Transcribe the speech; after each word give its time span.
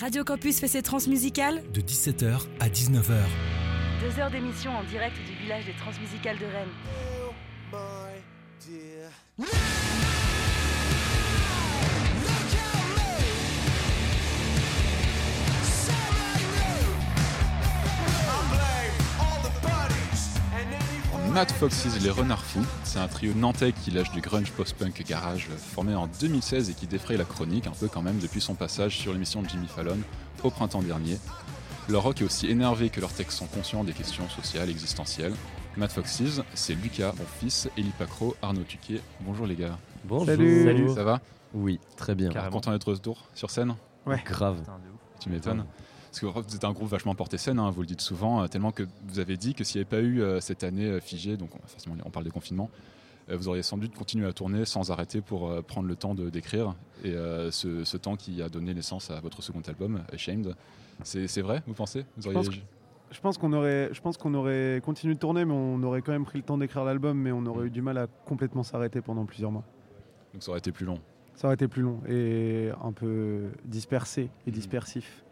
Radio 0.00 0.22
Campus 0.22 0.60
fait 0.60 0.68
ses 0.68 0.82
transmusicales 0.82 1.60
de 1.72 1.80
17h 1.80 2.42
à 2.60 2.68
19h. 2.68 3.16
Deux 4.00 4.20
heures 4.20 4.30
d'émission 4.30 4.70
en 4.70 4.84
direct 4.84 5.16
du 5.26 5.34
village 5.42 5.64
des 5.64 5.72
transmusicales 5.72 6.38
de 6.38 6.44
Rennes. 6.46 6.68
Mad 21.38 21.52
Foxes, 21.52 22.02
les 22.02 22.10
Renards 22.10 22.42
Fous, 22.42 22.66
c'est 22.82 22.98
un 22.98 23.06
trio 23.06 23.32
nantais 23.32 23.70
qui 23.70 23.92
lâche 23.92 24.10
du 24.10 24.20
grunge 24.20 24.50
post-punk 24.50 25.04
garage 25.06 25.46
formé 25.56 25.94
en 25.94 26.08
2016 26.20 26.68
et 26.68 26.74
qui 26.74 26.88
défraye 26.88 27.16
la 27.16 27.24
chronique 27.24 27.68
un 27.68 27.72
peu 27.78 27.86
quand 27.86 28.02
même 28.02 28.18
depuis 28.18 28.40
son 28.40 28.56
passage 28.56 28.98
sur 28.98 29.12
l'émission 29.12 29.40
de 29.40 29.48
Jimmy 29.48 29.68
Fallon 29.68 29.98
au 30.42 30.50
printemps 30.50 30.82
dernier. 30.82 31.16
Leur 31.88 32.02
rock 32.02 32.22
est 32.22 32.24
aussi 32.24 32.50
énervé 32.50 32.90
que 32.90 33.00
leurs 33.00 33.12
textes 33.12 33.38
sont 33.38 33.46
conscients 33.46 33.84
des 33.84 33.92
questions 33.92 34.28
sociales, 34.28 34.68
existentielles. 34.68 35.32
Mad 35.76 35.92
Foxes, 35.92 36.42
c'est 36.54 36.74
Lucas, 36.74 37.12
mon 37.16 37.24
fils, 37.38 37.68
Elie 37.78 37.92
Pacro, 37.96 38.34
Arnaud 38.42 38.64
Tuquier. 38.64 39.00
Bonjour 39.20 39.46
les 39.46 39.54
gars. 39.54 39.78
Bonjour. 40.06 40.26
Salut. 40.26 40.92
Ça 40.92 41.04
va? 41.04 41.20
Oui, 41.54 41.78
très 41.96 42.16
bien. 42.16 42.30
Content 42.50 42.72
d'être 42.72 42.86
de 42.86 42.90
retour 42.90 43.28
sur 43.36 43.52
scène? 43.52 43.76
Ouais. 44.06 44.20
Grave. 44.26 44.60
Tu 45.20 45.28
m'étonnes. 45.28 45.64
Parce 46.10 46.20
que 46.20 46.26
vous 46.26 46.56
êtes 46.56 46.64
un 46.64 46.72
groupe 46.72 46.88
vachement 46.88 47.14
porté 47.14 47.38
scène, 47.38 47.58
hein, 47.58 47.70
vous 47.70 47.82
le 47.82 47.86
dites 47.86 48.00
souvent, 48.00 48.42
euh, 48.42 48.46
tellement 48.46 48.72
que 48.72 48.84
vous 49.06 49.18
avez 49.18 49.36
dit 49.36 49.54
que 49.54 49.62
s'il 49.62 49.78
n'y 49.80 49.86
avait 49.86 49.96
pas 49.96 50.02
eu 50.02 50.22
euh, 50.22 50.40
cette 50.40 50.64
année 50.64 50.86
euh, 50.86 51.00
figée, 51.00 51.36
donc 51.36 51.50
on, 51.54 51.66
forcément 51.66 51.96
on 52.04 52.10
parle 52.10 52.24
des 52.24 52.30
confinements, 52.30 52.70
euh, 53.30 53.36
vous 53.36 53.48
auriez 53.48 53.62
sans 53.62 53.76
doute 53.76 53.94
continué 53.94 54.26
à 54.26 54.32
tourner 54.32 54.64
sans 54.64 54.90
arrêter 54.90 55.20
pour 55.20 55.62
prendre 55.64 55.86
le 55.86 55.96
temps 55.96 56.14
de 56.14 56.30
d'écrire. 56.30 56.74
Et 57.04 57.12
euh, 57.12 57.50
ce, 57.50 57.84
ce 57.84 57.96
temps 57.96 58.16
qui 58.16 58.42
a 58.42 58.48
donné 58.48 58.72
naissance 58.72 59.10
à 59.10 59.20
votre 59.20 59.42
second 59.42 59.60
album, 59.68 60.02
Ashamed, 60.12 60.54
c'est 61.04 61.42
vrai, 61.42 61.62
vous 61.66 61.74
pensez? 61.74 62.04
Vous 62.16 62.26
auriez... 62.28 62.62
Je 63.10 63.20
pense 63.20 63.38
qu'on 63.38 63.54
aurait, 63.54 63.88
je 63.92 64.00
pense 64.02 64.18
qu'on 64.18 64.34
aurait 64.34 64.82
continué 64.84 65.14
de 65.14 65.18
tourner, 65.18 65.46
mais 65.46 65.54
on 65.54 65.82
aurait 65.82 66.02
quand 66.02 66.12
même 66.12 66.26
pris 66.26 66.38
le 66.38 66.44
temps 66.44 66.58
d'écrire 66.58 66.84
l'album, 66.84 67.18
mais 67.18 67.32
on 67.32 67.46
aurait 67.46 67.68
eu 67.68 67.70
du 67.70 67.80
mal 67.80 67.96
à 67.96 68.06
complètement 68.06 68.62
s'arrêter 68.62 69.00
pendant 69.00 69.24
plusieurs 69.24 69.50
mois. 69.50 69.64
Donc 70.34 70.42
ça 70.42 70.50
aurait 70.50 70.58
été 70.58 70.72
plus 70.72 70.84
long. 70.84 71.00
Ça 71.34 71.46
aurait 71.46 71.54
été 71.54 71.68
plus 71.68 71.80
long 71.82 72.00
et 72.06 72.68
un 72.82 72.92
peu 72.92 73.50
dispersé 73.64 74.28
et 74.46 74.50
dispersif. 74.50 75.24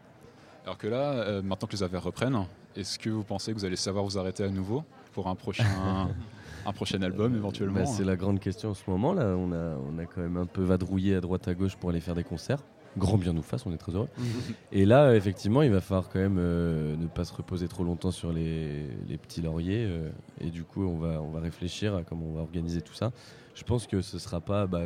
Alors 0.67 0.77
que 0.77 0.87
là, 0.87 1.11
euh, 1.13 1.41
maintenant 1.41 1.65
que 1.65 1.71
les 1.71 1.81
affaires 1.83 2.03
reprennent, 2.03 2.37
est-ce 2.75 2.99
que 2.99 3.09
vous 3.09 3.23
pensez 3.23 3.53
que 3.53 3.57
vous 3.57 3.63
allez 3.63 3.77
savoir 3.77 4.03
vous 4.03 4.17
arrêter 4.17 4.43
à 4.43 4.49
nouveau 4.49 4.83
pour 5.13 5.29
un 5.29 5.35
prochain, 5.35 5.63
un 6.65 6.73
prochain 6.73 7.01
album 7.03 7.33
éventuellement 7.37 7.79
Bah, 7.79 7.85
c'est 7.85 8.03
la 8.03 8.17
grande 8.17 8.41
question 8.41 8.71
en 8.71 8.73
ce 8.73 8.83
moment 8.85 9.13
là. 9.13 9.27
On 9.37 9.53
a, 9.53 9.77
on 9.77 9.97
a 9.97 10.05
quand 10.05 10.19
même 10.19 10.35
un 10.35 10.45
peu 10.45 10.63
vadrouillé 10.63 11.15
à 11.15 11.21
droite 11.21 11.47
à 11.47 11.53
gauche 11.53 11.77
pour 11.77 11.91
aller 11.91 12.01
faire 12.01 12.15
des 12.15 12.25
concerts. 12.25 12.59
Grand 12.97 13.17
bien 13.17 13.31
nous 13.31 13.43
fasse, 13.43 13.65
on 13.65 13.71
est 13.71 13.77
très 13.77 13.93
heureux. 13.93 14.09
Et 14.73 14.85
là, 14.85 15.15
effectivement, 15.15 15.61
il 15.61 15.71
va 15.71 15.79
falloir 15.79 16.09
quand 16.09 16.19
même 16.19 16.37
euh, 16.37 16.97
ne 16.97 17.07
pas 17.07 17.23
se 17.23 17.33
reposer 17.33 17.69
trop 17.69 17.85
longtemps 17.85 18.11
sur 18.11 18.33
les, 18.33 18.87
les 19.07 19.17
petits 19.17 19.41
lauriers. 19.41 19.85
euh, 19.85 20.09
et 20.41 20.49
du 20.49 20.65
coup, 20.65 20.83
on 20.83 20.97
va, 20.97 21.21
on 21.21 21.29
va 21.31 21.39
réfléchir 21.39 21.95
à 21.95 22.03
comment 22.03 22.25
on 22.25 22.33
va 22.33 22.41
organiser 22.41 22.81
tout 22.81 22.93
ça. 22.93 23.13
Je 23.55 23.63
pense 23.63 23.87
que 23.87 24.01
ce 24.01 24.19
sera 24.19 24.41
pas. 24.41 24.67
bah, 24.67 24.81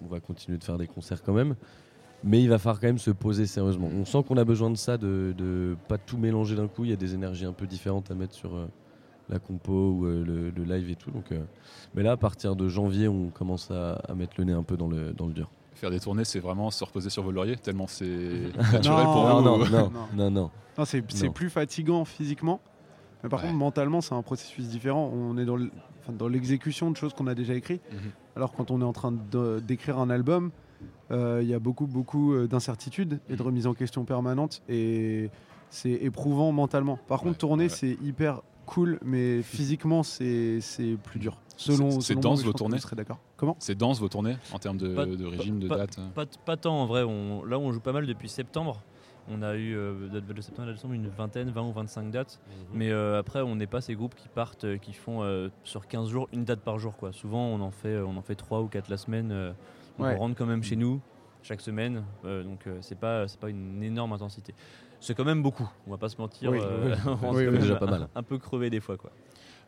on 0.00 0.06
va 0.06 0.20
continuer 0.20 0.58
de 0.58 0.64
faire 0.64 0.78
des 0.78 0.86
concerts 0.86 1.24
quand 1.24 1.32
même. 1.32 1.56
Mais 2.24 2.42
il 2.42 2.48
va 2.48 2.58
falloir 2.58 2.80
quand 2.80 2.86
même 2.88 2.98
se 2.98 3.10
poser 3.12 3.46
sérieusement. 3.46 3.88
On 3.94 4.04
sent 4.04 4.24
qu'on 4.26 4.36
a 4.36 4.44
besoin 4.44 4.70
de 4.70 4.76
ça, 4.76 4.98
de, 4.98 5.32
de 5.38 5.76
pas 5.88 5.98
tout 5.98 6.18
mélanger 6.18 6.56
d'un 6.56 6.66
coup. 6.66 6.84
Il 6.84 6.90
y 6.90 6.92
a 6.92 6.96
des 6.96 7.14
énergies 7.14 7.44
un 7.44 7.52
peu 7.52 7.66
différentes 7.66 8.10
à 8.10 8.14
mettre 8.14 8.34
sur 8.34 8.56
euh, 8.56 8.66
la 9.28 9.38
compo 9.38 9.72
ou 9.92 10.04
euh, 10.06 10.24
le, 10.24 10.50
le 10.50 10.64
live 10.64 10.90
et 10.90 10.96
tout. 10.96 11.10
Donc, 11.12 11.30
euh, 11.30 11.38
mais 11.94 12.02
là, 12.02 12.12
à 12.12 12.16
partir 12.16 12.56
de 12.56 12.68
janvier, 12.68 13.06
on 13.06 13.28
commence 13.28 13.70
à, 13.70 13.92
à 14.08 14.14
mettre 14.14 14.34
le 14.38 14.44
nez 14.44 14.52
un 14.52 14.64
peu 14.64 14.76
dans 14.76 14.88
le, 14.88 15.12
dans 15.12 15.26
le 15.26 15.32
dur. 15.32 15.48
Faire 15.74 15.90
des 15.92 16.00
tournées, 16.00 16.24
c'est 16.24 16.40
vraiment 16.40 16.72
se 16.72 16.82
reposer 16.82 17.08
sur 17.08 17.22
vos 17.22 17.30
lauriers, 17.30 17.54
tellement 17.56 17.86
c'est 17.86 18.04
naturel 18.72 19.04
pour 19.04 19.24
Non, 19.28 19.38
vous. 19.38 19.44
non, 19.44 19.58
non, 19.58 19.64
non, 19.70 19.90
Non. 19.90 19.90
non, 20.16 20.30
non. 20.30 20.50
Non, 20.76 20.84
c'est 20.84 21.02
plus 21.30 21.50
fatigant 21.50 22.04
physiquement, 22.04 22.60
mais 23.22 23.28
par 23.28 23.38
Ouais. 23.40 23.46
contre 23.46 23.58
mentalement, 23.58 24.00
c'est 24.00 24.14
un 24.14 24.22
processus 24.22 24.66
différent. 24.68 25.08
On 25.14 25.38
est 25.38 25.44
dans 25.44 26.28
l'exécution 26.28 26.90
de 26.90 26.96
choses 26.96 27.14
qu'on 27.14 27.28
a 27.28 27.34
déjà 27.36 27.54
écrites. 27.54 27.82
Mhm. 27.92 27.98
Alors 28.34 28.52
quand 28.52 28.72
on 28.72 28.80
est 28.80 28.84
en 28.84 28.92
train 28.92 29.12
d'écrire 29.62 29.98
un 29.98 30.10
album, 30.10 30.50
il 31.10 31.46
y 31.48 31.54
a 31.54 31.58
beaucoup, 31.58 31.86
beaucoup 31.86 32.32
euh, 32.34 32.46
d'incertitudes 32.46 33.18
et 33.28 33.36
de 33.36 33.42
remise 33.42 33.66
en 33.66 33.74
question 33.74 34.04
permanente 34.04 34.62
et 34.68 35.30
c'est 35.70 35.90
éprouvant 35.92 36.52
mentalement. 36.52 36.98
Par 37.08 37.20
contre, 37.20 37.32
Ouais, 37.32 37.38
tourner, 37.38 37.64
ouais. 37.64 37.68
c'est 37.68 37.96
hyper 38.02 38.42
cool, 38.66 38.98
mais 39.04 39.42
physiquement, 39.42 40.02
c'est 40.02 40.60
c'est 40.60 40.96
plus 41.02 41.18
dur. 41.18 41.38
Selon, 41.56 42.00
C'est- 42.00 42.14
dense, 42.14 42.40
mais 42.40 42.46
vos 42.46 42.52
tournées 42.52 42.78
d'accord. 42.94 43.18
Comment? 43.36 43.56
C'est 43.58 43.76
dense 43.76 43.98
vos 43.98 44.08
tournées 44.08 44.36
en 44.52 44.58
termes 44.58 44.76
de, 44.76 44.94
Pas- 44.94 45.06
de 45.06 45.24
régime, 45.24 45.58
de 45.58 45.66
date? 45.68 45.98
Pas, 46.14 46.24
pas 46.44 46.56
tant 46.56 46.82
en 46.82 46.86
vrai. 46.86 47.02
On, 47.02 47.42
là, 47.44 47.58
on 47.58 47.72
joue 47.72 47.80
pas 47.80 47.92
mal 47.92 48.06
depuis 48.06 48.28
septembre. 48.28 48.80
On 49.30 49.42
a 49.42 49.56
eu 49.56 49.74
euh, 49.76 50.08
de, 50.08 50.40
septembre 50.40 50.68
à 50.68 50.72
décembre 50.72 50.94
une 50.94 51.08
vingtaine, 51.08 51.50
20 51.50 51.62
ou 51.62 51.72
25 51.72 52.10
dates. 52.10 52.40
Mais 52.72 52.90
euh, 52.90 53.18
après, 53.18 53.42
on 53.42 53.56
n'est 53.56 53.66
pas 53.66 53.80
ces 53.80 53.94
groupes 53.94 54.14
qui 54.14 54.28
partent, 54.28 54.64
euh, 54.64 54.78
qui 54.78 54.92
font 54.92 55.22
euh, 55.22 55.48
sur 55.64 55.86
15 55.88 56.08
jours 56.08 56.28
une 56.32 56.44
date 56.44 56.60
par 56.60 56.78
jour. 56.78 56.96
Quoi. 56.96 57.12
Souvent, 57.12 57.46
on 57.48 57.60
en 57.60 57.70
fait, 57.70 57.88
euh, 57.88 58.06
on 58.06 58.16
en 58.16 58.22
fait 58.22 58.36
3 58.36 58.60
ou 58.62 58.68
4 58.68 58.88
la 58.88 58.96
semaine. 58.96 59.52
Ouais. 59.98 60.14
On 60.16 60.18
rentre 60.18 60.36
quand 60.36 60.46
même 60.46 60.62
chez 60.62 60.76
nous 60.76 61.00
chaque 61.42 61.60
semaine. 61.60 62.04
euh, 62.24 62.42
donc, 62.42 62.66
euh, 62.66 62.78
c'est 62.80 62.98
pas, 62.98 63.26
c'est 63.28 63.38
pas 63.40 63.48
une 63.50 63.82
énorme 63.82 64.12
intensité. 64.12 64.54
C'est 65.00 65.14
quand 65.14 65.24
même 65.24 65.42
beaucoup. 65.42 65.68
On 65.86 65.90
va 65.92 65.96
pas 65.98 66.08
se 66.08 66.16
mentir. 66.18 66.50
Oui, 66.50 66.58
euh, 66.60 66.94
oui. 67.06 67.12
on 67.22 67.34
Oui, 67.34 67.48
déjà 67.50 67.74
un- 67.74 67.76
pas 67.76 67.86
mal. 67.86 68.08
Un 68.14 68.22
peu 68.22 68.38
crevé 68.38 68.68
des 68.70 68.80
fois. 68.80 68.96
Quoi. 68.96 69.10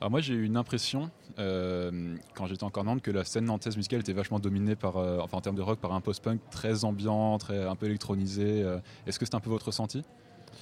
Alors 0.00 0.10
moi 0.10 0.20
j'ai 0.22 0.32
eu 0.34 0.44
une 0.44 0.56
impression 0.56 1.10
euh, 1.38 2.16
quand 2.34 2.46
j'étais 2.46 2.64
encore 2.64 2.84
Nantes 2.84 3.02
que 3.02 3.10
la 3.10 3.22
scène 3.22 3.44
nantaise 3.44 3.76
musicale 3.76 4.00
était 4.00 4.14
vachement 4.14 4.38
dominée 4.40 4.74
par, 4.74 4.96
euh, 4.96 5.18
enfin 5.20 5.36
en 5.36 5.40
termes 5.42 5.56
de 5.56 5.62
rock, 5.62 5.78
par 5.78 5.92
un 5.92 6.00
post-punk 6.00 6.40
très 6.50 6.84
ambiant, 6.84 7.36
très 7.38 7.66
un 7.66 7.76
peu 7.76 7.84
électronisé. 7.86 8.62
euh. 8.64 8.78
Est-ce 9.06 9.18
que 9.18 9.26
c'est 9.26 9.34
un 9.34 9.40
peu 9.40 9.50
votre 9.50 9.66
ressenti? 9.66 10.02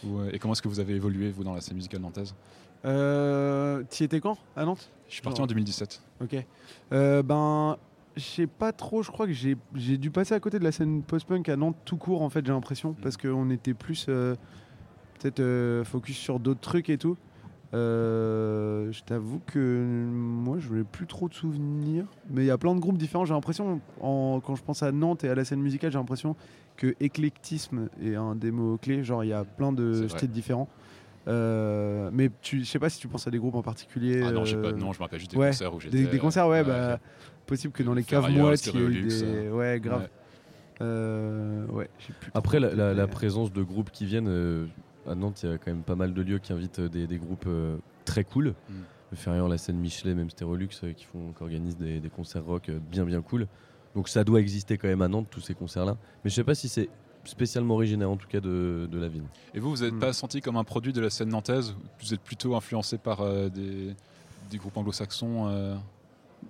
Ou, 0.04 0.18
euh, 0.18 0.30
Et 0.32 0.38
comment 0.40 0.52
est-ce 0.54 0.62
que 0.62 0.68
vous 0.68 0.80
avez 0.80 0.94
évolué 0.94 1.30
vous 1.30 1.44
dans 1.44 1.54
la 1.54 1.60
scène 1.60 1.76
musicale 1.76 2.00
nantaise? 2.00 2.34
Euh, 2.84 3.82
T'y 3.88 4.04
étais 4.04 4.20
quand 4.20 4.36
à 4.56 4.64
Nantes? 4.64 4.90
Je 5.08 5.14
suis 5.14 5.22
parti 5.22 5.38
Genre. 5.38 5.44
en 5.44 5.48
2017. 5.48 6.02
Ok. 6.20 6.36
Euh, 6.92 7.22
ben, 7.22 7.76
je 8.18 8.24
sais 8.24 8.46
pas 8.46 8.72
trop. 8.72 9.02
Je 9.02 9.10
crois 9.10 9.26
que 9.26 9.32
j'ai 9.32 9.56
j'ai 9.74 9.96
dû 9.96 10.10
passer 10.10 10.34
à 10.34 10.40
côté 10.40 10.58
de 10.58 10.64
la 10.64 10.72
scène 10.72 11.02
post-punk 11.02 11.48
à 11.48 11.56
Nantes 11.56 11.76
tout 11.84 11.96
court, 11.96 12.22
en 12.22 12.28
fait, 12.30 12.44
j'ai 12.44 12.52
l'impression. 12.52 12.94
Parce 13.02 13.16
qu'on 13.16 13.50
était 13.50 13.74
plus 13.74 14.06
euh, 14.08 14.34
peut-être 15.18 15.40
euh, 15.40 15.84
focus 15.84 16.16
sur 16.16 16.38
d'autres 16.40 16.60
trucs 16.60 16.90
et 16.90 16.98
tout. 16.98 17.16
Euh, 17.74 18.90
je 18.92 19.02
t'avoue 19.02 19.40
que 19.46 20.06
moi, 20.10 20.56
je 20.58 20.72
n'ai 20.72 20.84
plus 20.84 21.06
trop 21.06 21.28
de 21.28 21.34
souvenirs. 21.34 22.06
Mais 22.30 22.42
il 22.44 22.46
y 22.46 22.50
a 22.50 22.58
plein 22.58 22.74
de 22.74 22.80
groupes 22.80 22.98
différents. 22.98 23.24
J'ai 23.24 23.34
l'impression, 23.34 23.80
en- 24.00 24.40
quand 24.44 24.54
je 24.56 24.62
pense 24.62 24.82
à 24.82 24.90
Nantes 24.92 25.24
et 25.24 25.28
à 25.28 25.34
la 25.34 25.44
scène 25.44 25.60
musicale, 25.60 25.92
j'ai 25.92 25.98
l'impression 25.98 26.34
que 26.76 26.94
éclectisme 27.00 27.88
est 28.02 28.14
un 28.14 28.34
des 28.34 28.50
mots 28.50 28.78
clés. 28.80 29.04
Genre, 29.04 29.22
il 29.24 29.28
y 29.28 29.32
a 29.32 29.44
plein 29.44 29.72
de 29.72 29.92
styles 30.08 30.30
différents. 30.30 30.68
Euh, 31.28 32.10
mais 32.12 32.30
tu, 32.40 32.60
je 32.60 32.64
sais 32.64 32.78
pas 32.78 32.88
si 32.88 32.98
tu 33.00 33.06
penses 33.08 33.26
à 33.26 33.30
des 33.30 33.38
groupes 33.38 33.54
en 33.54 33.62
particulier. 33.62 34.22
Ah 34.24 34.32
non, 34.32 34.44
j'ai 34.44 34.56
pas, 34.56 34.68
euh, 34.68 34.72
non, 34.72 34.92
je 34.92 34.98
me 34.98 35.04
rappelle 35.04 35.18
juste 35.18 35.32
des 35.32 35.36
ouais, 35.36 35.48
concerts 35.48 35.74
où 35.74 35.80
j'étais. 35.80 35.96
des, 35.98 36.06
des 36.06 36.18
concerts, 36.18 36.48
ouais, 36.48 36.62
euh, 36.66 36.94
bah, 36.96 37.00
possible 37.46 37.72
que 37.72 37.82
dans 37.82 37.94
les 37.94 38.02
caves 38.04 38.30
moites, 38.30 38.66
il 38.66 38.80
y 38.80 38.84
ait 38.98 39.02
des. 39.02 39.48
Ouais, 39.50 39.78
grave. 39.80 40.02
Ouais. 40.02 40.08
Euh, 40.80 41.66
plus 42.20 42.30
Après, 42.34 42.60
la, 42.60 42.74
la- 42.74 42.92
de- 42.94 42.98
la 42.98 43.06
présence 43.08 43.52
de 43.52 43.62
groupes 43.62 43.90
qui 43.90 44.06
viennent, 44.06 44.28
euh, 44.28 44.66
à 45.08 45.14
Nantes, 45.14 45.42
il 45.42 45.50
y 45.50 45.52
a 45.52 45.58
quand 45.58 45.70
même 45.70 45.82
pas 45.82 45.96
mal 45.96 46.14
de 46.14 46.22
lieux 46.22 46.38
qui 46.38 46.52
invitent 46.52 46.80
des, 46.80 47.06
des 47.06 47.18
groupes 47.18 47.46
euh, 47.46 47.76
très 48.04 48.24
cool. 48.24 48.54
Mm. 48.70 48.74
Le 49.10 49.16
Ferrier, 49.16 49.48
la 49.48 49.58
scène 49.58 49.76
Michelet, 49.78 50.14
même 50.14 50.30
Stérolux, 50.30 50.68
euh, 50.84 50.92
qui, 50.92 51.04
font, 51.04 51.32
qui 51.36 51.42
organisent 51.42 51.76
des, 51.78 51.98
des 51.98 52.10
concerts 52.10 52.44
rock 52.44 52.68
euh, 52.68 52.78
bien 52.90 53.04
bien 53.04 53.22
cool. 53.22 53.46
Donc 53.94 54.08
ça 54.08 54.22
doit 54.22 54.40
exister 54.40 54.76
quand 54.78 54.88
même 54.88 55.02
à 55.02 55.08
Nantes, 55.08 55.28
tous 55.30 55.40
ces 55.40 55.54
concerts-là. 55.54 55.96
Mais 56.22 56.30
je 56.30 56.34
sais 56.34 56.44
pas 56.44 56.54
si 56.54 56.68
c'est 56.68 56.88
spécialement 57.28 57.74
originaire, 57.74 58.10
en 58.10 58.16
tout 58.16 58.26
cas, 58.28 58.40
de, 58.40 58.88
de 58.90 58.98
la 58.98 59.08
ville. 59.08 59.22
Et 59.54 59.60
vous, 59.60 59.70
vous 59.70 59.82
n'êtes 59.82 59.94
Hmm. 59.94 59.98
pas 59.98 60.12
senti 60.12 60.40
comme 60.40 60.56
un 60.56 60.64
produit 60.64 60.92
de 60.92 61.00
la 61.00 61.10
scène 61.10 61.28
nantaise 61.28 61.74
Vous 62.00 62.14
êtes 62.14 62.20
plutôt 62.20 62.54
influencé 62.56 62.98
par 62.98 63.20
euh, 63.20 63.48
des, 63.48 63.94
des 64.50 64.56
groupes 64.58 64.76
anglo-saxons 64.76 65.46
euh, 65.48 65.74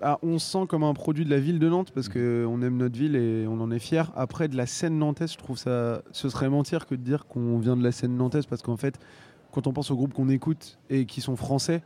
Ah, 0.00 0.18
on 0.22 0.38
se 0.38 0.50
sent 0.50 0.66
comme 0.68 0.84
un 0.84 0.94
produit 0.94 1.24
de 1.24 1.30
la 1.30 1.40
ville 1.40 1.58
de 1.58 1.68
Nantes 1.68 1.90
parce 1.94 2.08
Mhm. 2.08 2.44
qu'on 2.46 2.62
aime 2.62 2.76
notre 2.76 2.96
ville 2.98 3.16
et 3.16 3.46
on 3.48 3.60
en 3.60 3.70
est 3.70 3.78
fier. 3.78 4.12
Après, 4.16 4.46
de 4.48 4.56
la 4.56 4.66
scène 4.66 4.98
nantaise, 4.98 5.32
je 5.32 5.38
trouve 5.38 5.58
ça. 5.58 6.02
Ce 6.12 6.28
serait 6.28 6.48
mentir 6.48 6.86
que 6.86 6.94
de 6.94 7.02
dire 7.02 7.26
qu'on 7.26 7.58
vient 7.58 7.76
de 7.76 7.82
la 7.82 7.92
scène 7.92 8.16
nantaise 8.16 8.46
parce 8.46 8.62
qu'en 8.62 8.76
fait, 8.76 8.98
quand 9.50 9.66
on 9.66 9.72
pense 9.72 9.90
aux 9.90 9.96
groupes 9.96 10.12
qu'on 10.14 10.28
écoute 10.28 10.78
et 10.90 11.06
qui 11.06 11.20
sont 11.20 11.34
français, 11.36 11.82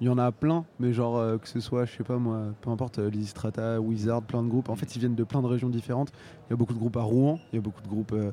il 0.00 0.06
y 0.06 0.10
en 0.10 0.18
a 0.18 0.32
plein, 0.32 0.64
mais 0.80 0.92
genre 0.92 1.16
euh, 1.16 1.38
que 1.38 1.48
ce 1.48 1.60
soit, 1.60 1.84
je 1.84 1.96
sais 1.96 2.04
pas 2.04 2.18
moi, 2.18 2.46
peu 2.60 2.70
importe, 2.70 2.98
euh, 2.98 3.10
Lizzy 3.10 3.28
Strata, 3.28 3.80
Wizard, 3.80 4.22
plein 4.22 4.42
de 4.42 4.48
groupes. 4.48 4.68
En 4.68 4.76
fait, 4.76 4.96
ils 4.96 4.98
viennent 4.98 5.14
de 5.14 5.24
plein 5.24 5.42
de 5.42 5.46
régions 5.46 5.68
différentes. 5.68 6.12
Il 6.48 6.50
y 6.50 6.52
a 6.54 6.56
beaucoup 6.56 6.74
de 6.74 6.78
groupes 6.78 6.96
à 6.96 7.02
Rouen, 7.02 7.38
il 7.52 7.56
y 7.56 7.58
a 7.58 7.62
beaucoup 7.62 7.82
de 7.82 7.88
groupes 7.88 8.12
euh, 8.12 8.32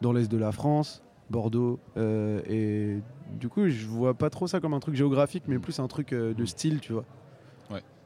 dans 0.00 0.12
l'est 0.12 0.30
de 0.30 0.36
la 0.36 0.52
France, 0.52 1.02
Bordeaux, 1.30 1.80
euh, 1.96 2.40
et 2.48 3.00
du 3.38 3.48
coup, 3.48 3.68
je 3.68 3.86
vois 3.86 4.14
pas 4.14 4.30
trop 4.30 4.46
ça 4.46 4.60
comme 4.60 4.74
un 4.74 4.80
truc 4.80 4.94
géographique, 4.94 5.44
mais 5.48 5.58
plus 5.58 5.80
un 5.80 5.88
truc 5.88 6.14
de 6.14 6.44
style, 6.44 6.80
tu 6.80 6.92
vois. 6.92 7.04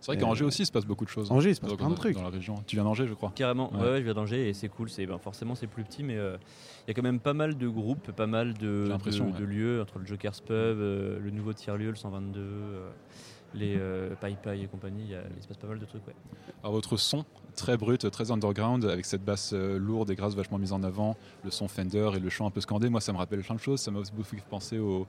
C'est 0.03 0.13
vrai 0.13 0.17
Euh, 0.17 0.21
qu'à 0.21 0.27
Angers 0.27 0.45
aussi, 0.45 0.63
il 0.63 0.67
se 0.67 0.73
passe 0.73 0.85
beaucoup 0.85 1.05
de 1.05 1.11
choses. 1.11 1.31
Angers, 1.31 1.51
il 1.51 1.55
se 1.55 1.61
passe 1.61 1.71
Dans- 1.71 1.77
plein 1.77 1.87
de 1.87 1.91
dans- 1.93 1.97
trucs. 1.97 2.15
Dans 2.17 2.23
la 2.23 2.29
région. 2.29 2.57
Tu 2.67 2.77
viens 2.77 2.83
d'Angers, 2.85 3.07
je 3.09 3.15
crois. 3.15 3.33
Carrément, 3.35 3.73
Ouais. 3.73 3.79
ouais, 3.81 3.91
ouais, 3.93 3.99
je 3.99 4.03
viens 4.03 4.15
d'Angers 4.15 4.49
et 4.49 4.53
c'est 4.53 4.69
cool. 4.69 4.91
C'est 4.91 5.07
ben, 5.07 5.17
forcément 5.19 5.55
c'est 5.55 5.69
plus 5.69 5.85
petit, 5.85 6.03
mais 6.03 6.17
euh, 6.17 6.37
il 6.87 6.89
y 6.89 6.91
a 6.91 6.95
quand 6.95 7.03
même 7.03 7.21
pas 7.21 7.33
mal 7.35 7.57
de 7.57 7.69
groupes, 7.69 8.11
pas 8.11 8.27
mal 8.27 8.53
de, 8.55 8.85
J'ai 8.85 8.91
l'impression, 8.91 9.27
de, 9.31 9.33
ouais. 9.33 9.39
de 9.41 9.45
lieux 9.45 9.81
entre 9.81 9.99
le 10.01 10.05
Joker's 10.07 10.41
Pub, 10.41 10.51
euh, 10.51 11.19
le 11.21 11.31
nouveau 11.31 11.53
tiers 11.53 11.77
lieu, 11.77 11.89
le 11.91 11.95
122. 11.97 12.41
Les 13.55 13.77
euh, 13.79 14.15
Pai 14.21 14.37
Pai 14.43 14.61
et 14.63 14.67
compagnie, 14.67 15.03
il, 15.05 15.11
y 15.11 15.15
a- 15.15 15.23
il 15.37 15.43
se 15.43 15.49
passe 15.49 15.57
pas 15.59 15.67
mal 15.67 15.79
de 15.79 15.85
trucs. 15.85 16.07
Ouais. 16.07 16.15
Alors 16.63 16.73
votre 16.73 16.97
son, 16.97 17.25
très 17.57 17.77
brut, 17.77 18.11
très 18.11 18.31
underground, 18.31 18.85
avec 18.85 19.05
cette 19.05 19.25
basse 19.25 19.53
euh, 19.53 19.79
lourde 19.79 20.11
et 20.11 20.15
grasse 20.15 20.35
vachement 20.35 20.59
mise 20.59 20.73
en 20.73 20.83
avant, 20.83 21.17
le 21.45 21.51
son 21.51 21.69
Fender 21.69 22.11
et 22.17 22.19
le 22.21 22.31
chant 22.31 22.47
un 22.47 22.51
peu 22.51 22.61
scandé, 22.61 22.89
moi 22.89 23.01
ça 23.01 23.13
me 23.13 23.19
rappelle 23.19 23.43
plein 23.43 23.55
de 23.57 23.61
choses, 23.61 23.81
ça 23.81 23.91
m'a 23.91 23.99
aussi 23.99 24.13
beaucoup 24.13 24.25
fait 24.25 24.43
penser 24.49 24.79
au, 24.79 25.01
au- 25.01 25.07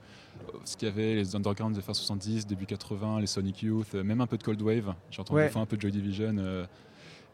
ce 0.64 0.76
qu'il 0.76 0.88
y 0.88 0.90
avait, 0.90 1.14
les 1.14 1.34
underground 1.36 1.74
de 1.74 1.80
fin 1.80 1.94
70, 1.94 2.46
début 2.46 2.66
80, 2.66 3.20
les 3.20 3.26
Sonic 3.26 3.62
Youth, 3.62 3.94
euh, 3.94 4.02
même 4.04 4.20
un 4.20 4.26
peu 4.26 4.36
de 4.36 4.42
Cold 4.42 4.60
Wave, 4.60 4.94
j'ai 5.10 5.20
entendu 5.20 5.38
Ouais. 5.38 5.46
des 5.46 5.52
fois 5.52 5.62
un 5.62 5.66
peu 5.66 5.76
de 5.76 5.82
Joy 5.82 5.90
Division. 5.92 6.36
euh, 6.38 6.66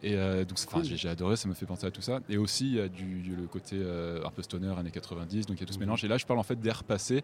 et 0.03 0.15
euh, 0.17 0.47
donc, 0.47 0.59
Cool. 0.65 0.83
j'ai 0.85 1.09
adoré, 1.11 1.37
ça 1.37 1.47
me 1.47 1.53
fait 1.53 1.67
penser 1.67 1.87
à 1.87 1.91
tout 1.91 2.01
ça. 2.01 2.21
Et 2.31 2.39
aussi, 2.39 2.67
il 2.69 2.75
y 2.77 2.81
a 2.81 2.89
du, 2.89 3.35
le 3.39 3.47
côté 3.47 3.77
euh, 3.79 4.25
un 4.25 4.31
peu 4.31 4.41
stoner, 4.43 4.73
années 4.79 4.91
90, 4.91 5.45
donc 5.45 5.59
il 5.59 5.61
y 5.61 5.63
a 5.65 5.67
tout 5.67 5.75
ce 5.75 5.79
Mhm. 5.79 5.85
mélange. 5.85 6.03
Et 6.05 6.09
là, 6.09 6.17
je 6.17 6.25
parle 6.25 6.39
en 6.39 6.43
fait 6.43 6.59
d'air 6.59 6.85
passé, 6.85 7.23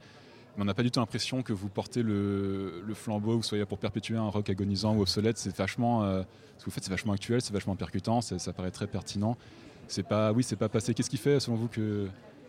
on 0.58 0.64
n'a 0.64 0.74
pas 0.74 0.82
du 0.82 0.90
tout 0.90 1.00
l'impression 1.00 1.42
que 1.42 1.52
vous 1.52 1.68
portez 1.68 2.02
le, 2.02 2.82
le 2.86 2.94
flambeau, 2.94 3.32
que 3.32 3.36
vous 3.36 3.42
soyez 3.42 3.62
là 3.62 3.66
pour 3.66 3.78
perpétuer 3.78 4.16
un 4.16 4.28
rock 4.28 4.48
agonisant 4.50 4.94
ou 4.96 5.02
obsolète. 5.02 5.38
C'est 5.38 5.54
vachement, 5.56 6.04
euh, 6.04 6.22
ce 6.58 6.64
que 6.64 6.70
vous 6.70 6.74
faites, 6.74 6.84
c'est 6.84 6.90
vachement 6.90 7.12
actuel, 7.12 7.40
c'est 7.42 7.52
vachement 7.52 7.76
percutant, 7.76 8.20
ça 8.20 8.52
paraît 8.52 8.70
très 8.70 8.86
pertinent. 8.86 9.36
C'est 9.88 10.02
pas, 10.06 10.32
oui, 10.32 10.42
c'est 10.42 10.56
pas 10.56 10.68
passé. 10.68 10.94
Qu'est-ce 10.94 11.10
qui 11.10 11.16
fait, 11.18 11.38
selon 11.40 11.56
vous, 11.56 11.68
que 11.68 12.08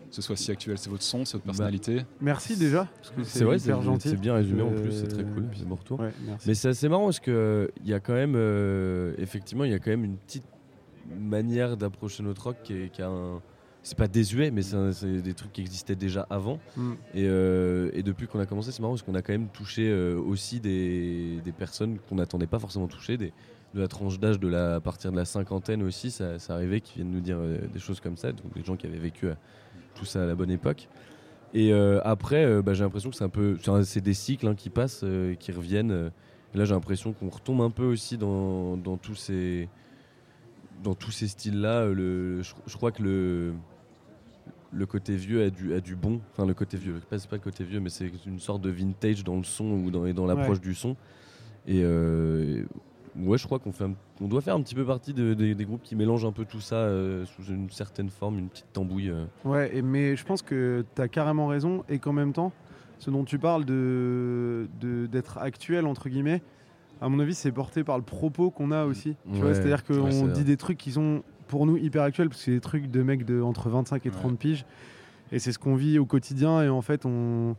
ce 0.10 0.22
soit 0.22 0.36
si 0.36 0.50
actuel? 0.52 0.78
C'est 0.78 0.90
votre 0.90 1.04
son, 1.04 1.24
c'est 1.26 1.34
votre 1.34 1.46
Bah, 1.46 1.52
personnalité? 1.52 2.04
Merci 2.22 2.56
déjà. 2.58 2.88
parce 2.96 3.10
que 3.12 3.24
C'est 3.24 3.44
vrai, 3.44 3.60
c'est 3.60 3.72
gentil. 3.82 4.10
c'est 4.10 4.16
bien 4.20 4.34
résumé 4.34 4.62
en 4.64 4.72
Euh, 4.72 4.82
plus, 4.82 4.92
c'est 4.94 5.08
très 5.08 5.24
cool. 5.24 5.46
C'est 5.56 5.68
bon 5.68 5.76
retour. 5.76 6.00
Ouais. 6.00 6.12
Mais 6.48 6.54
c'est 6.56 6.70
assez 6.70 6.90
marrant 6.90 7.06
parce 7.06 7.20
que 7.20 7.70
il 7.84 7.88
y 7.90 7.94
a 7.94 8.00
quand 8.00 8.14
même, 8.14 8.34
euh, 8.36 9.14
effectivement, 9.18 9.66
il 9.66 9.72
y 9.72 9.74
a 9.76 9.80
quand 9.80 9.92
même 9.92 10.06
une 10.06 10.18
petite 10.18 10.46
manière 11.20 11.78
d'approcher 11.78 12.24
notre 12.24 12.44
rock 12.46 12.58
qui, 12.64 12.74
est- 12.74 12.90
qui 12.90 13.02
a 13.02 13.08
un. 13.10 13.42
C'est 13.88 13.98
pas 13.98 14.10
désuet, 14.10 14.52
mais 14.52 14.64
c'est 14.64 15.22
des 15.22 15.34
trucs 15.34 15.54
qui 15.54 15.62
existaient 15.62 15.96
déjà 15.96 16.28
avant. 16.30 16.60
Mm. 16.76 16.92
Et, 17.14 17.26
euh, 17.26 17.90
et 17.94 18.04
depuis 18.04 18.28
qu'on 18.28 18.42
a 18.42 18.46
commencé, 18.46 18.74
c'est 18.74 18.82
marrant 18.82 18.96
parce 18.96 19.02
qu'on 19.04 19.16
a 19.16 19.22
quand 19.22 19.32
même 19.32 19.48
touché 19.48 19.88
euh, 19.90 20.18
aussi 20.20 20.60
des, 20.60 21.40
des 21.46 21.52
personnes 21.54 21.98
qu'on 22.00 22.16
n'attendait 22.16 22.48
pas 22.48 22.60
forcément 22.60 22.88
toucher, 22.88 23.16
des, 23.16 23.32
de 23.74 23.80
la 23.80 23.88
tranche 23.88 24.20
d'âge 24.20 24.42
de 24.42 24.50
la, 24.50 24.76
à 24.76 24.80
partir 24.82 25.10
de 25.14 25.16
la 25.16 25.24
cinquantaine 25.24 25.84
aussi, 25.84 26.12
ça, 26.12 26.38
ça 26.38 26.56
arrivait 26.56 26.82
qui 26.82 26.96
viennent 26.96 27.12
nous 27.12 27.22
dire 27.22 27.38
euh, 27.40 27.60
des 27.74 27.80
choses 27.80 28.02
comme 28.02 28.18
ça, 28.18 28.34
donc 28.34 28.54
des 28.54 28.62
gens 28.66 28.76
qui 28.76 28.88
avaient 28.88 28.98
vécu 28.98 29.28
tout 29.96 30.04
ça 30.04 30.24
à 30.24 30.26
la 30.26 30.36
bonne 30.36 30.52
époque. 30.52 30.90
Et 31.54 31.72
après, 32.04 32.62
bah, 32.62 32.74
j'ai 32.74 32.84
l'impression 32.84 33.10
que 33.10 33.16
c'est 33.16 33.24
un 33.24 33.30
peu, 33.30 33.58
c'est 33.86 34.02
des 34.02 34.14
cycles 34.14 34.48
hein, 34.48 34.54
qui 34.56 34.70
passent, 34.70 35.06
qui 35.40 35.52
reviennent. 35.54 36.12
Et 36.54 36.58
là, 36.58 36.66
j'ai 36.66 36.74
l'impression 36.74 37.14
qu'on 37.14 37.30
retombe 37.30 37.62
un 37.62 37.70
peu 37.72 37.86
aussi 37.86 38.18
dans, 38.18 38.76
dans 38.76 38.98
tous 38.98 39.16
ces, 39.16 39.70
dans 40.84 40.94
tous 40.94 41.12
ces 41.12 41.30
styles-là. 41.30 41.86
le- 41.86 42.42
Je, 42.44 42.54
je 42.68 42.76
crois 42.76 42.92
que 42.92 43.02
le, 43.02 43.54
le 44.72 44.86
côté 44.86 45.16
vieux 45.16 45.44
a 45.44 45.50
du, 45.50 45.74
a 45.74 45.80
du 45.80 45.96
bon. 45.96 46.20
Enfin, 46.34 46.46
le 46.46 46.54
côté 46.54 46.78
vieux, 46.78 46.96
c'est 47.12 47.30
pas 47.30 47.36
le 47.38 47.42
côté 47.42 47.64
vieux, 47.64 47.80
mais 47.80 47.90
c'est 47.90 48.12
une 48.26 48.40
sorte 48.40 48.62
de 48.62 48.70
vintage 48.70 49.24
dans 49.24 49.38
le 49.38 49.44
son 49.44 49.66
ou 49.66 49.92
dans, 49.92 50.06
et 50.06 50.14
dans 50.14 50.26
l'approche 50.26 50.58
Ouais. 50.58 50.64
du 50.64 50.76
son. 50.76 50.96
Et 51.68 51.82
euh, 51.84 52.64
ouais, 53.18 53.38
je 53.38 53.46
crois 53.46 53.60
qu'on 53.60 53.72
fait, 53.72 53.86
un- 53.86 53.96
on 54.22 54.28
doit 54.28 54.42
faire 54.42 54.56
un 54.56 54.62
petit 54.62 54.76
peu 54.76 54.86
partie 54.86 55.14
de- 55.14 55.34
des- 55.34 55.56
des 55.56 55.66
groupes 55.66 55.84
qui 55.84 55.96
mélangent 55.96 56.26
un 56.26 56.32
peu 56.32 56.46
tout 56.46 56.60
ça 56.62 56.76
euh, 56.76 57.26
sous 57.26 57.44
une 57.44 57.70
certaine 57.70 58.10
forme, 58.10 58.40
une 58.40 58.50
petite 58.50 58.72
tambouille. 58.74 59.10
euh. 59.10 59.26
Ouais, 59.46 59.76
et- 59.76 59.82
mais 59.82 60.16
je 60.16 60.24
pense 60.26 60.42
que 60.42 60.86
tu 60.96 61.02
as 61.02 61.08
carrément 61.08 61.48
raison 61.48 61.84
et 61.90 62.00
qu'en 62.00 62.14
même 62.14 62.34
temps, 62.34 62.52
ce 63.00 63.10
dont 63.12 63.24
tu 63.24 63.38
parles 63.40 63.64
de 63.66 64.68
d'être 64.82 65.38
actuel, 65.38 65.86
entre 65.86 66.10
guillemets, 66.10 66.42
à 67.02 67.10
mon 67.10 67.20
avis, 67.20 67.36
c'est 67.36 67.52
porté 67.52 67.84
par 67.84 67.98
le 67.98 68.04
propos 68.04 68.50
qu'on 68.50 68.72
a 68.72 68.86
aussi. 68.86 69.16
Tu 69.34 69.40
vois, 69.40 69.54
c'est-à-dire 69.54 69.84
qu'on 69.84 70.28
dit 70.28 70.44
des 70.44 70.58
trucs 70.58 70.78
qui 70.78 70.92
sont 70.92 71.22
pour 71.48 71.66
nous 71.66 71.78
hyper 71.78 72.04
actuels, 72.04 72.30
parce 72.30 72.40
que 72.40 72.46
c'est 72.46 72.52
des 72.52 72.60
trucs 72.62 72.90
de 72.92 73.04
mecs 73.04 73.26
de 73.26 73.42
entre 73.42 73.70
25 73.70 74.06
et 74.06 74.10
30 74.10 74.38
piges. 74.38 74.66
Et 75.32 75.40
c'est 75.40 75.52
ce 75.52 75.60
qu'on 75.60 75.76
vit 75.76 76.00
au 76.00 76.06
quotidien. 76.06 76.62
Et 76.64 76.70
en 76.70 76.82
fait, 76.82 77.06
on 77.06 77.56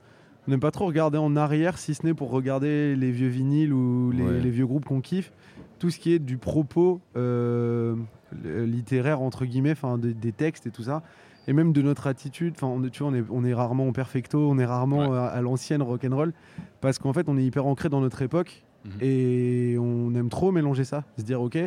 n'aime 0.46 0.60
pas 0.60 0.70
trop 0.70 0.86
regarder 0.86 1.18
en 1.18 1.36
arrière, 1.36 1.76
si 1.78 1.94
ce 1.94 2.06
n'est 2.06 2.14
pour 2.14 2.30
regarder 2.30 2.96
les 2.96 3.10
vieux 3.10 3.28
vinyles 3.28 3.72
ou 3.72 4.10
les, 4.10 4.22
Ouais. 4.22 4.40
les 4.40 4.50
vieux 4.50 4.66
groupes 4.66 4.84
qu'on 4.86 5.00
kiffe. 5.00 5.32
Tout 5.78 5.90
ce 5.90 5.98
qui 5.98 6.12
est 6.12 6.18
du 6.18 6.38
propos 6.38 7.00
euh, 7.16 7.94
littéraire, 8.42 9.20
entre 9.20 9.44
guillemets, 9.44 9.72
enfin 9.72 9.98
des, 9.98 10.14
des 10.14 10.32
textes 10.32 10.66
et 10.66 10.70
tout 10.70 10.82
ça. 10.82 11.02
Et 11.46 11.52
même 11.52 11.72
de 11.72 11.80
notre 11.82 12.06
attitude, 12.06 12.54
enfin, 12.56 12.66
on, 12.66 12.82
est- 12.84 12.90
tu 12.90 13.02
vois, 13.02 13.12
on 13.12 13.14
est, 13.14 13.24
on 13.30 13.44
est 13.44 13.54
rarement 13.54 13.88
en 13.88 13.92
perfecto, 13.92 14.50
on 14.50 14.58
est 14.58 14.64
rarement 14.66 15.10
Ouais. 15.10 15.16
à, 15.18 15.26
à 15.26 15.40
l'ancienne 15.40 15.82
rock'n'roll, 15.82 16.32
parce 16.80 16.98
qu'en 16.98 17.12
fait, 17.12 17.28
on 17.28 17.38
est 17.38 17.44
hyper 17.44 17.66
ancré 17.66 17.88
dans 17.88 18.00
notre 18.00 18.20
époque 18.22 18.64
Mhm. 18.84 18.92
et 19.00 19.76
on 19.80 20.14
aime 20.14 20.28
trop 20.28 20.52
mélanger 20.52 20.84
ça. 20.84 21.04
Se 21.16 21.22
dire, 21.24 21.40
ok, 21.40 21.58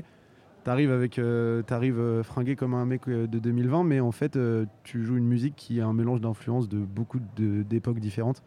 t'arrives 0.64 0.92
avec, 0.92 1.18
euh, 1.20 1.62
t'arrives 1.62 2.00
euh, 2.00 2.24
fringué 2.24 2.56
comme 2.56 2.74
un 2.74 2.86
mec 2.86 3.08
euh, 3.08 3.28
de 3.28 3.40
2020, 3.40 3.84
mais 3.84 4.00
en 4.00 4.12
fait, 4.12 4.36
euh, 4.36 4.66
tu 4.84 5.04
joues 5.04 5.18
une 5.18 5.28
musique 5.28 5.56
qui 5.56 5.80
est 5.80 5.82
un 5.82 5.94
mélange 5.94 6.22
d'influences 6.22 6.70
de 6.70 6.78
beaucoup 6.80 7.20
de- 7.36 7.64
d'époques 7.64 8.00
différentes. 8.00 8.44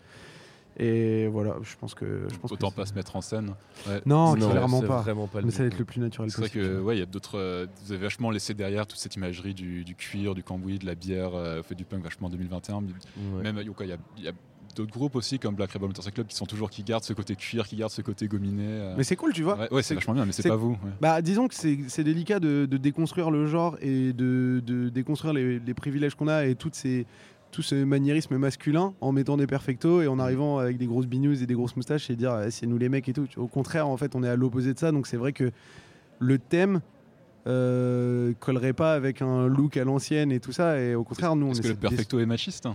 Et 0.76 1.28
voilà, 1.28 1.55
je 1.62 1.76
pense 1.76 1.94
que. 1.94 2.26
Je 2.32 2.37
pense 2.37 2.50
Autant 2.50 2.70
que 2.70 2.75
pas 2.75 2.84
se 2.84 2.94
mettre 2.94 3.14
en 3.14 3.20
scène. 3.20 3.55
Ouais. 3.87 4.02
Non, 4.06 4.34
Non, 4.34 4.50
clairement 4.50 4.81
c'est 4.81 4.87
pas. 4.88 5.02
Vraiment 5.02 5.28
pas 5.28 5.40
Mais 5.40 5.52
ça 5.52 5.62
va 5.62 5.69
être 5.69 5.78
le 5.78 5.84
plus 5.84 6.00
naturel 6.00 6.32
C'est 6.32 6.38
vrai 6.40 6.49
possible. 6.49 6.64
que 6.64 6.81
ouais, 6.81 6.96
il 6.96 6.99
y 6.99 7.02
a 7.02 7.06
d'autres. 7.06 7.38
euh, 7.38 7.66
vous 7.84 7.93
avez 7.93 8.02
vachement 8.02 8.31
laissé 8.32 8.55
derrière 8.55 8.84
toute 8.84 8.99
cette 8.99 9.14
imagerie 9.14 9.55
du, 9.55 9.84
du 9.84 9.94
cuir, 9.94 10.34
du 10.34 10.43
cambouis, 10.43 10.81
de 10.81 10.87
la 10.87 10.96
bière, 10.96 11.37
euh, 11.37 11.62
fait 11.62 11.76
du 11.76 11.84
punk 11.84 12.02
vachement 12.02 12.26
en 12.26 12.31
2021. 12.31 12.81
mais 12.81 12.88
Ouais. 13.37 13.43
Même 13.52 13.64
quoi, 13.72 13.87
il 13.87 13.90
y 13.90 13.93
a, 13.93 13.99
il 14.19 14.25
y 14.25 14.28
a 14.28 14.32
d'autres 14.75 14.93
groupes 14.93 15.17
aussi 15.17 15.38
comme 15.38 15.55
Black 15.55 15.73
Rebel 15.73 15.88
Motorcycle 15.88 16.15
Club 16.15 16.26
qui 16.26 16.37
sont 16.37 16.47
toujours 16.47 16.71
qui 16.71 16.82
gardent 16.82 17.05
ce 17.05 17.12
côté 17.12 17.37
cuir, 17.37 17.67
qui 17.67 17.76
gardent 17.76 17.93
ce 17.93 18.03
côté 18.03 18.26
gominé. 18.29 18.65
euh. 18.67 18.94
Mais 18.97 19.05
c'est 19.05 19.17
cool, 19.17 19.32
tu 19.32 19.43
vois. 19.43 19.59
ouais, 19.59 19.73
ouais, 19.73 19.82
c'est 19.82 19.94
vachement 19.94 20.15
bien, 20.15 20.26
mais 20.26 20.32
c'est 20.32 20.49
pas 20.49 20.56
vous. 20.56 20.71
ouais. 20.73 20.91
Bah, 21.00 21.23
disons 21.23 21.49
que 21.49 21.55
c'est 21.55 22.05
délicat 22.05 22.41
de, 22.41 22.67
de 22.67 22.76
déconstruire 22.76 23.31
le 23.31 23.47
genre 23.47 23.76
et 23.81 24.12
de, 24.12 24.62
de 24.65 24.88
déconstruire 24.88 25.32
les, 25.32 25.59
les 25.59 25.75
privilèges 25.75 26.15
qu'on 26.15 26.29
a 26.29 26.47
et 26.47 26.55
toutes 26.55 26.75
ces, 26.75 27.06
tout 27.50 27.62
ce 27.62 27.76
maniérisme 27.85 28.37
masculin 28.37 28.94
en 29.00 29.12
mettant 29.12 29.37
des 29.37 29.47
perfectos 29.47 30.03
et 30.03 30.09
en 30.09 30.19
arrivant 30.19 30.59
avec 30.59 30.76
des 30.76 30.87
grosses 30.87 31.06
bigneuse 31.06 31.43
et 31.43 31.47
des 31.47 31.55
grosses 31.55 31.76
moustaches 31.76 32.11
et 32.11 32.17
dire 32.17 32.37
eh, 32.47 32.50
c'est 32.50 32.67
nous 32.67 32.79
les 32.79 32.88
mecs 32.88 33.09
et 33.09 33.12
tout. 33.12 33.29
Au 33.37 33.47
contraire, 33.47 33.88
en 33.88 33.97
fait, 33.97 34.15
on 34.17 34.23
est 34.25 34.29
à 34.29 34.37
l'opposé 34.37 34.75
de 34.75 34.79
ça. 34.79 34.91
Donc 34.93 35.06
c'est 35.06 35.17
vrai 35.17 35.32
que 35.32 35.50
le 36.19 36.38
thème 36.38 36.81
euh, 37.47 38.32
collerait 38.41 38.73
pas 38.73 38.94
avec 38.94 39.21
un 39.23 39.47
look 39.47 39.76
à 39.76 39.85
l'ancienne 39.85 40.32
et 40.32 40.41
tout 40.41 40.53
ça. 40.53 40.81
Et 40.81 40.94
au 40.94 41.05
contraire, 41.05 41.37
nous, 41.37 41.47
on 41.47 41.53
Est-ce 41.53 41.62
que 41.62 41.69
le 41.69 41.75
de 41.75 41.79
perfecto 41.81 42.19
est 42.19 42.26
machiste 42.26 42.67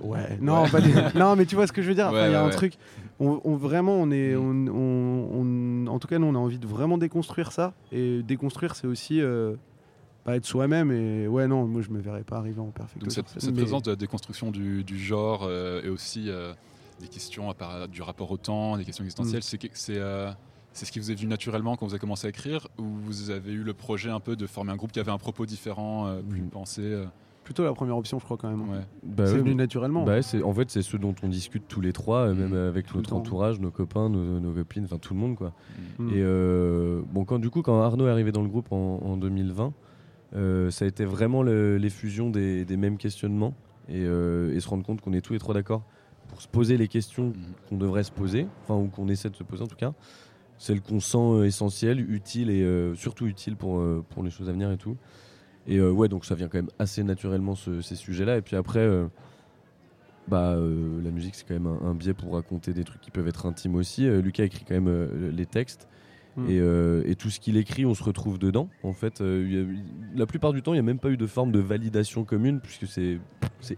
Ouais, 0.00 0.38
non, 0.40 0.62
Ouais. 0.62 0.70
pas 0.70 0.80
des- 0.80 0.92
non, 1.18 1.36
mais 1.36 1.46
tu 1.46 1.54
vois 1.54 1.66
ce 1.66 1.72
que 1.72 1.82
je 1.82 1.88
veux 1.88 1.94
dire. 1.94 2.08
Il 2.10 2.14
Ouais, 2.14 2.32
y 2.32 2.34
a 2.34 2.42
ouais, 2.42 2.48
un 2.48 2.50
truc. 2.50 2.74
On, 3.18 3.40
on- 3.44 3.56
vraiment, 3.56 3.94
on 3.96 4.10
est, 4.10 4.34
on, 4.36 4.52
Mm. 4.54 4.68
on- 4.70 5.86
en 5.88 5.98
tout 5.98 6.08
cas, 6.08 6.18
nous, 6.18 6.26
on 6.26 6.34
a 6.34 6.38
envie 6.38 6.58
de 6.58 6.66
vraiment 6.66 6.98
déconstruire 6.98 7.52
ça. 7.52 7.74
Et 7.92 8.22
déconstruire, 8.22 8.74
c'est 8.76 8.86
aussi 8.86 9.20
euh, 9.20 9.54
pas 10.24 10.36
être 10.36 10.46
soi-même. 10.46 10.90
Et 10.92 11.28
ouais, 11.28 11.46
non, 11.48 11.66
moi, 11.66 11.82
je 11.82 11.90
me 11.90 12.00
verrais 12.00 12.22
pas 12.24 12.36
arriver 12.38 12.60
en 12.60 12.66
perfecto. 12.70 13.00
Donc 13.00 13.12
cette, 13.12 13.28
scène, 13.28 13.40
cette 13.40 13.50
mais- 13.54 13.62
présence 13.62 13.82
de 13.82 13.90
la 13.90 13.96
déconstruction 13.96 14.50
du, 14.50 14.84
du 14.84 14.98
genre 14.98 15.42
euh, 15.44 15.82
et 15.84 15.88
aussi 15.88 16.30
euh, 16.30 16.52
des 17.00 17.08
questions 17.08 17.50
à 17.50 17.54
part- 17.54 17.88
du 17.88 18.02
rapport 18.02 18.30
au 18.30 18.36
temps, 18.36 18.76
des 18.76 18.84
questions 18.84 19.04
existentielles, 19.04 19.42
c'est 19.42 19.58
que- 19.58 19.68
c'est 19.72 20.00
c'est 20.72 20.86
ce 20.86 20.92
qui 20.92 21.00
vous 21.00 21.10
est 21.10 21.14
venu 21.16 21.26
naturellement 21.26 21.76
quand 21.76 21.84
vous 21.84 21.92
avez 21.94 21.98
commencé 21.98 22.28
à 22.28 22.30
écrire 22.30 22.68
ou 22.78 22.84
vous 22.84 23.30
avez 23.30 23.50
eu 23.52 23.64
le 23.64 23.72
projet 23.74 24.08
un 24.08 24.20
peu 24.20 24.36
de 24.36 24.46
former 24.46 24.70
un 24.70 24.76
groupe 24.76 24.92
qui 24.92 25.00
avait 25.00 25.10
un 25.10 25.18
propos 25.18 25.44
différent, 25.44 26.14
plus 26.28 26.42
Mm. 26.42 26.48
pensé 26.48 26.82
Plutôt 27.50 27.64
la 27.64 27.72
première 27.72 27.96
option, 27.96 28.20
je 28.20 28.24
crois 28.24 28.36
quand 28.36 28.48
même. 28.48 28.60
ouais. 28.70 28.78
Bah 29.02 29.26
c'est 29.26 29.32
ouais, 29.32 29.38
venu 29.40 29.56
naturellement. 29.56 30.04
Bah 30.04 30.20
ouais, 30.20 30.42
en 30.44 30.54
fait, 30.54 30.70
c'est 30.70 30.82
ce 30.82 30.96
dont 30.96 31.16
on 31.24 31.26
discute 31.26 31.64
tous 31.66 31.80
les 31.80 31.92
trois, 31.92 32.28
euh, 32.28 32.32
même 32.34 32.50
Mm. 32.52 32.68
avec 32.68 32.86
Tout 32.86 32.98
notre 32.98 33.12
entourage, 33.12 33.58
nos 33.58 33.72
copains, 33.72 34.08
nos, 34.08 34.38
nos 34.38 34.52
copines, 34.52 34.84
enfin 34.84 34.98
tout 34.98 35.14
le 35.14 35.18
monde 35.20 35.34
quoi. 35.34 35.52
Mm. 35.98 36.04
Mm. 36.04 36.08
Et 36.10 36.12
euh, 36.22 37.02
bon, 37.12 37.24
quand 37.24 37.40
du 37.40 37.50
coup, 37.50 37.62
quand 37.62 37.82
Arnaud 37.82 38.06
est 38.06 38.10
arrivé 38.10 38.30
dans 38.30 38.42
le 38.42 38.48
groupe 38.48 38.70
en, 38.70 39.00
en 39.02 39.16
2020, 39.16 39.72
euh, 40.36 40.70
ça 40.70 40.84
a 40.84 40.88
été 40.88 41.04
vraiment 41.04 41.42
le- 41.42 41.76
l'effusion 41.76 42.30
des, 42.30 42.64
des 42.64 42.76
mêmes 42.76 42.98
questionnements 42.98 43.52
et, 43.88 43.94
euh, 44.04 44.54
et 44.54 44.60
se 44.60 44.68
rendre 44.68 44.84
compte 44.86 45.00
qu'on 45.00 45.12
est 45.12 45.20
tous 45.20 45.32
les 45.32 45.40
trois 45.40 45.54
d'accord 45.54 45.82
pour 46.28 46.40
se 46.40 46.46
poser 46.46 46.76
les 46.76 46.86
questions 46.86 47.32
qu'on 47.68 47.78
devrait 47.78 48.04
se 48.04 48.12
poser, 48.12 48.46
enfin 48.62 48.76
ou 48.80 48.86
qu'on 48.86 49.08
essaie 49.08 49.28
de 49.28 49.34
se 49.34 49.42
poser 49.42 49.64
en 49.64 49.66
tout 49.66 49.74
cas. 49.74 49.92
Celles 50.56 50.82
qu'on 50.82 51.00
sent 51.00 51.46
essentielles, 51.46 51.98
utiles 52.12 52.48
et 52.50 52.62
euh, 52.62 52.94
surtout 52.94 53.26
utiles 53.26 53.56
pour, 53.56 53.80
euh, 53.80 54.04
pour 54.10 54.22
les 54.22 54.30
choses 54.30 54.48
à 54.48 54.52
venir 54.52 54.70
et 54.70 54.76
tout. 54.76 54.96
Et 55.70 55.78
euh, 55.78 55.90
ouais, 55.90 56.08
donc 56.08 56.24
ça 56.26 56.34
vient 56.34 56.48
quand 56.48 56.58
même 56.58 56.70
assez 56.78 57.02
naturellement 57.02 57.54
ce- 57.54 57.80
ces 57.80 57.94
sujets-là. 57.94 58.36
Et 58.36 58.42
puis 58.42 58.56
après, 58.56 58.80
euh, 58.80 59.06
bah, 60.28 60.52
euh, 60.54 61.00
la 61.02 61.10
musique 61.10 61.34
c'est 61.34 61.46
quand 61.46 61.54
même 61.54 61.66
un, 61.66 61.88
un 61.88 61.94
biais 61.94 62.12
pour 62.14 62.34
raconter 62.34 62.72
des 62.72 62.84
trucs 62.84 63.00
qui 63.00 63.10
peuvent 63.10 63.28
être 63.28 63.46
intimes 63.46 63.74
aussi. 63.76 64.06
Lucas 64.08 64.44
écrit 64.44 64.64
quand 64.66 64.74
même 64.80 65.30
les 65.34 65.46
textes. 65.46 65.88
Mm. 66.36 66.46
Et, 66.48 67.10
et 67.10 67.14
tout 67.16 67.28
ce 67.30 67.40
qu'il 67.40 67.56
écrit, 67.56 67.84
on 67.86 67.94
se 67.94 68.04
retrouve 68.04 68.38
dedans. 68.38 68.68
En 68.84 68.92
fait, 68.92 69.20
il 69.20 69.52
y 69.52 69.58
a- 69.60 69.64
la 70.18 70.26
plupart 70.26 70.52
du 70.52 70.62
temps, 70.62 70.72
il 70.72 70.76
n'y 70.76 70.80
a 70.80 70.84
même 70.84 70.98
pas 71.00 71.10
eu 71.10 71.16
de 71.16 71.26
forme 71.26 71.50
de 71.52 71.58
validation 71.58 72.24
commune, 72.24 72.60
puisque 72.60 72.86
c'est 72.86 73.18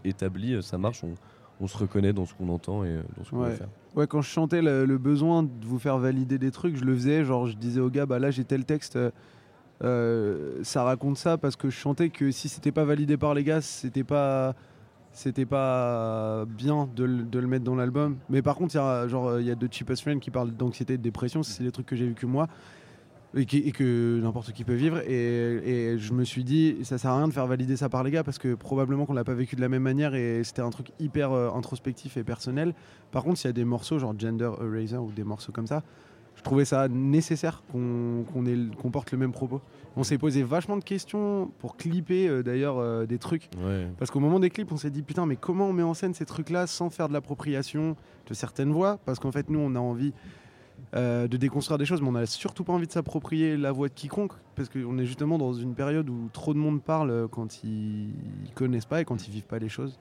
établi, 0.05 0.63
ça 0.63 0.77
marche, 0.79 1.03
on, 1.05 1.15
on 1.61 1.67
se 1.67 1.77
reconnaît 1.79 2.13
dans 2.13 2.27
ce 2.27 2.35
qu'on 2.35 2.49
entend 2.51 2.85
et 2.85 2.97
dans 3.17 3.25
ce 3.25 3.31
qu'on 3.31 3.39
Ouais. 3.43 3.49
va 3.51 3.55
faire. 3.57 3.69
Ouais, 3.95 4.07
quand 4.07 4.21
je 4.23 4.29
chantais 4.29 4.61
le, 4.63 4.85
le 4.85 4.99
besoin 4.99 5.43
de 5.43 5.51
vous 5.65 5.79
faire 5.79 5.99
valider 5.99 6.39
des 6.39 6.51
trucs, 6.51 6.77
je 6.77 6.85
le 6.85 6.95
faisais. 6.95 7.25
Genre, 7.25 7.47
je 7.47 7.57
disais 7.57 7.81
au 7.81 7.89
gars, 7.91 8.05
bah 8.07 8.19
là, 8.19 8.31
j'ai 8.31 8.45
tel 8.45 8.65
texte, 8.67 8.99
ça 9.83 10.85
raconte 10.85 11.19
ça 11.19 11.39
parce 11.39 11.57
que 11.57 11.71
je 11.71 11.77
chantais 11.77 12.11
que 12.11 12.31
si 12.31 12.49
c'était 12.49 12.73
pas 12.73 12.85
validé 12.85 13.17
par 13.17 13.35
les 13.35 13.45
gars, 13.45 13.61
c'était 13.61 14.05
pas. 14.05 14.55
C'était 15.15 15.45
pas 15.45 16.47
bien 16.47 16.89
de, 16.97 17.05
le- 17.05 17.47
mettre 17.47 17.65
dans 17.67 17.75
l'album. 17.75 18.17
Mais 18.31 18.41
par 18.41 18.57
contre, 18.57 18.75
il 18.75 19.47
y 19.47 19.51
a, 19.51 19.55
de 19.55 19.69
Cheapest 19.71 20.01
Friend 20.01 20.19
qui 20.19 20.31
parlent 20.31 20.53
d'anxiété 20.53 20.95
et 20.95 20.97
de 20.97 21.03
dépression. 21.03 21.43
C'est 21.43 21.63
des 21.63 21.71
trucs 21.71 21.85
que 21.85 21.97
j'ai 21.97 22.07
vécu 22.07 22.25
moi 22.25 22.49
et, 23.35 23.73
que 23.73 24.21
n'importe 24.21 24.53
qui 24.53 24.65
peut 24.65 24.75
vivre. 24.75 24.99
Et, 25.07 25.93
et 25.93 25.99
je 25.99 26.13
me 26.13 26.25
suis 26.25 26.45
dit, 26.45 26.79
ça 26.83 26.99
sert 26.99 27.11
à 27.11 27.19
rien 27.19 27.29
de 27.29 27.33
faire 27.33 27.47
valider 27.47 27.77
ça 27.77 27.89
par 27.89 28.03
les 28.03 28.11
gars 28.11 28.25
parce 28.25 28.39
que 28.39 28.55
probablement 28.55 29.07
qu'on 29.07 29.15
l'a 29.15 29.25
pas 29.25 29.35
vécu 29.35 29.57
de 29.57 29.61
la 29.61 29.69
même 29.69 29.83
manière 29.83 30.15
et 30.15 30.43
c'était 30.45 30.63
un 30.63 30.71
truc 30.71 30.93
hyper 30.99 31.33
euh, 31.33 31.51
introspectif 31.51 32.17
et 32.17 32.25
personnel. 32.25 32.75
Par 33.11 33.23
contre, 33.25 33.39
s'il 33.39 33.49
y 33.49 33.51
a 33.51 33.55
des 33.55 33.65
morceaux 33.65 33.99
genre 33.99 34.15
Gender 34.19 34.51
Eraser 34.61 34.99
ou 34.99 35.13
des 35.13 35.25
morceaux 35.25 35.53
comme 35.53 35.67
ça, 35.67 35.83
je 36.43 36.45
trouvais 36.45 36.65
ça 36.65 36.89
nécessaire 36.89 37.63
qu'on 37.71 38.91
porte 38.91 39.13
le 39.13 39.19
même 39.19 39.31
propos? 39.31 39.61
On 39.97 40.03
s'est 40.03 40.19
posé 40.19 40.43
vachement 40.43 40.77
de 40.77 40.83
questions 40.83 41.53
pour 41.61 41.77
clipper 41.77 42.27
euh, 42.27 42.43
d'ailleurs 42.43 42.79
euh, 42.79 43.07
des 43.07 43.19
trucs. 43.19 43.49
Ouais. 43.65 43.87
Parce 43.97 44.11
qu'au 44.11 44.19
moment 44.19 44.41
des 44.41 44.51
clips, 44.51 44.73
on 44.73 44.77
s'est 44.77 44.91
dit 44.91 45.03
putain, 45.03 45.25
mais 45.25 45.37
comment 45.37 45.69
on 45.69 45.73
met 45.73 45.85
en 45.85 45.95
scène 45.95 46.15
ces 46.15 46.25
trucs-là 46.25 46.67
sans 46.67 46.91
faire 46.91 47.07
de 47.07 47.13
l'appropriation 47.13 47.95
de 48.27 48.35
certaines 48.35 48.73
voix? 48.73 48.99
Parce 49.05 49.21
qu'en 49.21 49.31
fait, 49.31 49.51
nous, 49.51 49.61
on 49.61 49.77
a 49.77 49.79
envie 49.79 50.13
euh, 50.97 51.29
de 51.29 51.37
déconstruire 51.37 51.79
des 51.79 51.85
choses, 51.85 52.03
mais 52.03 52.09
on 52.09 52.17
a 52.17 52.27
surtout 52.27 52.65
pas 52.65 52.73
envie 52.73 52.89
de 52.89 52.93
s'approprier 52.93 53.57
la 53.57 53.71
voix 53.71 53.87
de 53.87 53.95
quiconque. 53.95 54.33
Parce 54.57 54.69
qu'on 54.69 54.99
est 54.99 55.07
justement 55.07 55.39
dans 55.39 55.53
une 55.53 55.77
période 55.77 56.11
où 56.11 56.29
trop 56.33 56.55
de 56.55 56.59
monde 56.59 56.83
parle 56.83 57.29
quand 57.31 57.63
ils, 57.63 58.09
ils 58.45 58.53
connaissent 58.57 58.87
pas 58.87 59.01
et 59.01 59.05
quand 59.05 59.29
ils 59.29 59.31
vivent 59.31 59.47
pas 59.47 59.61
les 59.61 59.69
choses. 59.69 59.97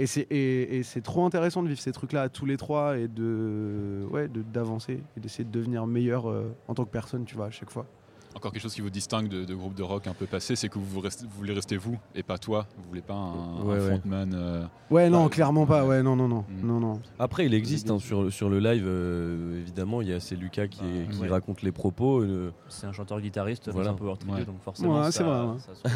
Et 0.00 0.82
c'est 0.82 1.02
trop 1.02 1.24
intéressant 1.26 1.62
de 1.62 1.68
vivre 1.68 1.80
ces 1.80 1.92
trucs-là 1.92 2.28
tous 2.30 2.46
les 2.46 2.56
trois 2.56 2.96
et 2.98 3.06
de- 3.06 4.06
d'avancer 4.52 5.02
et 5.16 5.20
d'essayer 5.20 5.44
de 5.44 5.50
devenir 5.50 5.86
meilleur 5.86 6.28
euh, 6.30 6.54
en 6.68 6.74
tant 6.74 6.84
que 6.84 6.90
personne, 6.90 7.24
tu 7.24 7.34
vois, 7.36 7.46
à 7.46 7.50
chaque 7.50 7.70
fois. 7.70 7.86
Encore 8.34 8.52
quelque 8.52 8.62
chose 8.62 8.74
qui 8.74 8.80
vous 8.80 8.90
distingue 8.90 9.28
de, 9.28 9.44
de 9.44 9.54
groupes 9.54 9.74
de 9.74 9.82
rock 9.82 10.06
un 10.06 10.14
peu 10.14 10.24
passés, 10.26 10.54
c'est 10.56 10.68
que 10.68 10.78
vous, 10.78 11.00
restez- 11.00 11.24
vous 11.26 11.36
voulez 11.36 11.52
rester 11.52 11.76
vous 11.76 11.98
et 12.14 12.22
pas 12.22 12.38
toi. 12.38 12.66
Vous 12.78 12.84
voulez 12.88 13.00
pas 13.02 13.14
un, 13.14 13.62
Ouais, 13.64 13.74
un 13.74 13.78
ouais. 13.80 13.88
frontman. 13.88 14.32
euh, 14.34 14.64
Ouais, 14.90 15.10
non, 15.10 15.24
Bah, 15.24 15.30
clairement 15.30 15.66
pas. 15.66 15.84
Ouais, 15.84 16.02
non, 16.02 16.14
non, 16.16 16.28
non, 16.28 16.44
Mm. 16.48 16.66
non, 16.66 16.80
non. 16.80 17.00
Après, 17.18 17.46
il 17.46 17.54
existe 17.54 17.90
hein, 17.90 17.98
sur, 17.98 18.32
sur 18.32 18.48
le 18.48 18.60
live, 18.60 18.84
euh, 18.86 19.60
évidemment, 19.60 20.00
il 20.00 20.08
y 20.08 20.12
a 20.12 20.20
c'est 20.20 20.36
Lucas 20.36 20.68
qui, 20.68 20.80
est- 20.84 21.06
Ah, 21.08 21.12
qui 21.12 21.18
ouais. 21.22 21.28
raconte 21.28 21.62
les 21.62 21.72
propos. 21.72 22.20
euh, 22.22 22.52
C'est 22.68 22.86
un 22.86 22.92
chanteur-guitariste, 22.92 23.68
Voilà. 23.70 23.88
c'est 23.90 23.94
un 23.94 23.96
power 23.98 24.14
trio, 24.18 24.32
Ouais. 24.34 24.44
donc 24.44 24.60
forcément. 24.62 25.00
Ouais, 25.02 25.10
c'est 25.12 25.22
vrai, 25.24 25.46
ça 25.58 25.90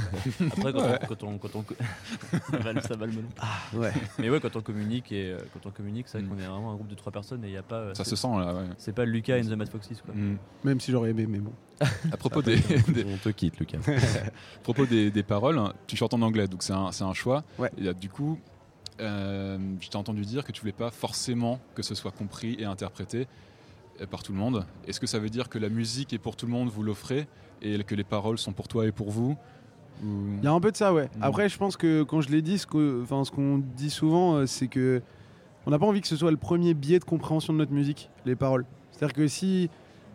Après, 0.56 0.72
quand, 1.08 1.22
on, 1.24 1.38
quand 1.38 1.54
on. 1.56 1.62
Quand 1.62 1.72
on... 1.72 2.52
ça, 2.52 2.58
va, 2.72 2.80
ça 2.80 2.96
va 2.96 3.06
le 3.06 3.12
melon. 3.12 3.28
Ouais. 3.74 3.92
Mais 4.18 4.28
ouais, 4.30 4.40
quand 4.40 4.54
on 4.56 4.60
communique, 4.60 5.12
et, 5.12 5.36
quand 5.52 5.68
on 5.68 5.70
communique, 5.72 6.08
c'est 6.08 6.18
vrai 6.18 6.26
Mm. 6.26 6.30
qu'on 6.30 6.38
est 6.42 6.46
vraiment 6.46 6.72
un 6.72 6.74
groupe 6.74 6.88
de 6.88 6.94
trois 6.94 7.12
personnes 7.12 7.44
et 7.44 7.48
il 7.48 7.52
n'y 7.52 7.56
a 7.56 7.62
pas. 7.62 7.94
Ça 7.94 8.04
se 8.04 8.16
sent 8.16 8.28
là, 8.38 8.54
ouais. 8.54 8.64
C'est 8.78 8.92
pas 8.94 9.04
Lucas 9.04 9.38
and 9.38 9.44
the 9.44 9.56
Mad 9.56 9.68
Foxes 9.68 10.02
quoi. 10.04 10.14
Mm. 10.14 10.36
Même 10.64 10.80
si 10.80 10.90
j'aurais 10.90 11.10
aimé, 11.10 11.26
mais 11.28 11.38
bon. 11.38 11.52
propos 12.31 12.43
des, 12.43 12.57
des- 12.57 13.04
On 13.12 13.16
te 13.19 13.28
quitte, 13.31 13.59
Lucas. 13.59 13.78
à 13.87 14.31
propos 14.62 14.87
des, 14.87 15.11
des 15.11 15.23
paroles, 15.23 15.61
tu 15.87 15.97
chantes 15.97 16.14
en 16.14 16.23
anglais, 16.23 16.47
donc 16.49 16.62
c'est 16.62 16.73
un, 16.73 16.93
c'est 16.93 17.04
un 17.04 17.12
choix. 17.14 17.45
Ouais. 17.59 17.71
Et, 17.78 17.88
euh, 17.88 17.93
du 17.93 18.09
coup, 18.09 18.38
euh, 19.00 19.59
je 19.81 19.88
t'ai 19.88 19.97
entendu 19.97 20.23
dire 20.23 20.45
que 20.45 20.52
tu 20.52 20.61
voulais 20.61 20.73
pas 20.73 20.90
forcément 20.90 21.59
que 21.75 21.83
ce 21.83 21.95
soit 21.95 22.12
compris 22.12 22.57
et 22.59 22.64
interprété 22.64 23.26
euh, 24.00 24.07
par 24.07 24.23
tout 24.23 24.33
le 24.33 24.38
monde. 24.38 24.64
Est-ce 24.87 25.00
que 25.00 25.07
ça 25.07 25.19
veut 25.19 25.31
dire 25.31 25.49
que 25.49 25.59
la 25.59 25.69
musique 25.69 26.12
est 26.12 26.19
pour 26.19 26.37
tout 26.37 26.47
le 26.47 26.52
monde, 26.52 26.69
vous 26.69 26.83
l'offrez, 26.83 27.26
et 27.62 27.83
que 27.85 27.95
les 27.95 28.04
paroles 28.04 28.38
sont 28.38 28.52
pour 28.52 28.69
toi 28.69 28.87
et 28.87 28.93
pour 28.93 29.11
vous 29.11 29.37
Ou- 30.02 30.37
Il 30.38 30.45
y 30.45 30.47
a 30.47 30.52
un 30.52 30.61
peu 30.61 30.71
de 30.73 30.76
ça, 30.76 30.93
ouais. 30.93 31.07
Mm. 31.16 31.23
Après, 31.23 31.49
je 31.49 31.57
pense 31.57 31.76
que 31.76 32.02
quand 32.02 32.21
je 32.21 32.28
l'ai 32.31 32.43
dit, 32.43 32.59
ce 32.59 32.66
qu'on 32.66 33.59
dit 33.76 33.90
souvent, 33.90 34.35
euh, 34.37 34.47
c'est 34.47 34.69
que 34.69 35.02
on 35.66 35.71
n'a 35.71 35.78
pas 35.78 35.87
envie 35.87 36.00
que 36.02 36.09
ce 36.09 36.16
soit 36.16 36.31
le 36.31 36.37
premier 36.37 36.75
biais 36.75 36.99
de 36.99 37.04
compréhension 37.04 37.52
de 37.52 37.59
notre 37.59 37.73
musique, 37.73 38.11
les 38.26 38.37
paroles. 38.37 38.66
C'est-à-dire 38.93 39.14
que 39.14 39.26
si, 39.28 39.71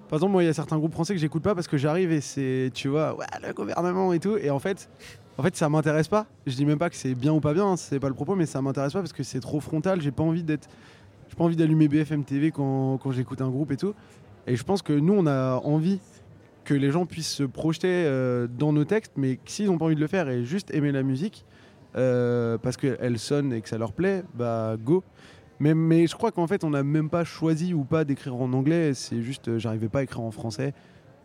par 0.09 0.17
exemple, 0.17 0.31
moi, 0.31 0.43
il 0.43 0.47
y 0.47 0.49
a 0.49 0.53
certains 0.53 0.77
groupes 0.77 0.93
français 0.93 1.13
que 1.13 1.19
j'écoute 1.19 1.43
pas 1.43 1.53
parce 1.53 1.67
que 1.67 1.77
j'arrive 1.77 2.11
et 2.11 2.19
c'est, 2.19 2.71
tu 2.73 2.87
vois, 2.87 3.15
ouais, 3.15 3.25
le 3.47 3.53
gouvernement 3.53 4.11
et 4.11 4.19
tout, 4.19 4.37
et 4.37 4.49
en 4.49 4.57
fait, 4.57 4.89
en 5.37 5.43
fait, 5.43 5.55
ça 5.55 5.69
m'intéresse 5.69 6.07
pas. 6.07 6.25
Je 6.47 6.55
dis 6.55 6.65
même 6.65 6.79
pas 6.79 6.89
que 6.89 6.95
c'est 6.95 7.13
bien 7.13 7.31
ou 7.31 7.39
pas 7.39 7.53
bien, 7.53 7.67
hein, 7.67 7.77
c'est 7.77 7.99
pas 7.99 8.09
le 8.09 8.15
propos, 8.15 8.35
mais 8.35 8.47
ça 8.47 8.59
m'intéresse 8.61 8.91
pas 8.91 8.99
parce 8.99 9.13
que 9.13 9.21
c'est 9.21 9.39
trop 9.39 9.59
frontal. 9.59 10.01
J'ai 10.01 10.11
pas 10.11 10.23
envie 10.23 10.41
d'être, 10.41 10.67
j'ai 11.29 11.35
pas 11.35 11.43
envie 11.43 11.55
d'allumer 11.55 11.87
BFM 11.87 12.23
TV 12.23 12.49
quand, 12.51 12.99
j'écoute 13.11 13.41
un 13.41 13.49
groupe 13.49 13.71
et 13.71 13.77
tout. 13.77 13.93
Et 14.47 14.55
je 14.55 14.63
pense 14.63 14.81
que 14.81 14.93
nous, 14.93 15.13
on 15.13 15.27
a 15.27 15.61
envie 15.63 15.99
que 16.65 16.73
les 16.73 16.89
gens 16.89 17.05
puissent 17.05 17.31
se 17.31 17.43
projeter 17.43 17.87
euh, 17.87 18.47
dans 18.47 18.73
nos 18.73 18.85
textes, 18.85 19.13
mais 19.15 19.39
s'ils 19.45 19.67
n'ont 19.67 19.77
pas 19.77 19.85
envie 19.85 19.95
de 19.95 20.01
le 20.01 20.07
faire 20.07 20.27
et 20.27 20.43
juste 20.43 20.73
aimer 20.73 20.91
la 20.91 21.03
musique, 21.03 21.45
euh, 21.95 22.57
parce 22.57 22.77
qu'elle 22.77 23.19
sonne 23.19 23.53
et 23.53 23.61
que 23.61 23.69
ça 23.69 23.77
leur 23.77 23.93
plaît, 23.93 24.23
bah 24.33 24.75
go. 24.83 25.03
Mais, 25.59 25.73
je 26.07 26.15
crois 26.15 26.31
qu'en 26.31 26.47
fait, 26.47 26.63
on 26.63 26.69
n'a 26.69 26.83
même 26.83 27.09
pas 27.09 27.23
choisi 27.25 27.73
ou 27.73 27.83
pas 27.83 28.05
d'écrire 28.05 28.35
en 28.35 28.53
anglais, 28.53 28.93
c'est 28.93 29.21
juste, 29.21 29.49
euh, 29.49 29.59
j'arrivais 29.59 29.89
pas 29.89 29.99
à 29.99 30.03
écrire 30.03 30.21
en 30.21 30.31
français. 30.31 30.73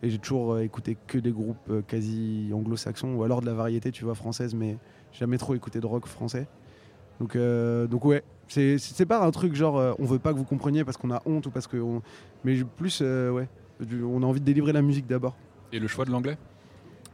Et 0.03 0.09
j'ai 0.09 0.17
toujours 0.19 0.53
euh, 0.53 0.59
écouté 0.61 0.97
que 1.07 1.17
des 1.17 1.31
groupes 1.31 1.57
euh, 1.69 1.81
quasi 1.81 2.49
anglo-saxons, 2.53 3.13
ou 3.15 3.23
alors 3.23 3.39
de 3.41 3.45
la 3.45 3.53
variété, 3.53 3.91
tu 3.91 4.03
vois, 4.03 4.13
française, 4.13 4.53
mais 4.53 4.77
jamais 5.13 5.37
trop 5.37 5.55
écouté 5.55 5.79
de 5.79 5.85
rock 5.85 6.05
français. 6.05 6.47
Donc, 7.21 7.35
ouais, 8.03 8.23
c'est 8.49 9.05
pas 9.07 9.25
un 9.25 9.31
truc 9.31 9.55
genre 9.55 9.95
on 9.99 10.05
veut 10.05 10.19
pas 10.19 10.33
que 10.33 10.37
vous 10.37 10.43
compreniez 10.43 10.83
parce 10.83 10.97
qu'on 10.97 11.11
a 11.11 11.21
honte 11.25 11.45
ou 11.45 11.49
parce 11.49 11.65
que. 11.65 11.77
on- 11.77 12.01
Mais 12.43 12.61
plus, 12.75 12.99
ouais, 12.99 13.47
on 14.03 14.21
a 14.21 14.25
envie 14.25 14.41
de 14.41 14.45
délivrer 14.45 14.73
la 14.73 14.81
musique 14.81 15.07
d'abord. 15.07 15.37
Et 15.71 15.79
le 15.79 15.87
choix 15.87 16.03
de 16.03 16.11
l'anglais? 16.11 16.37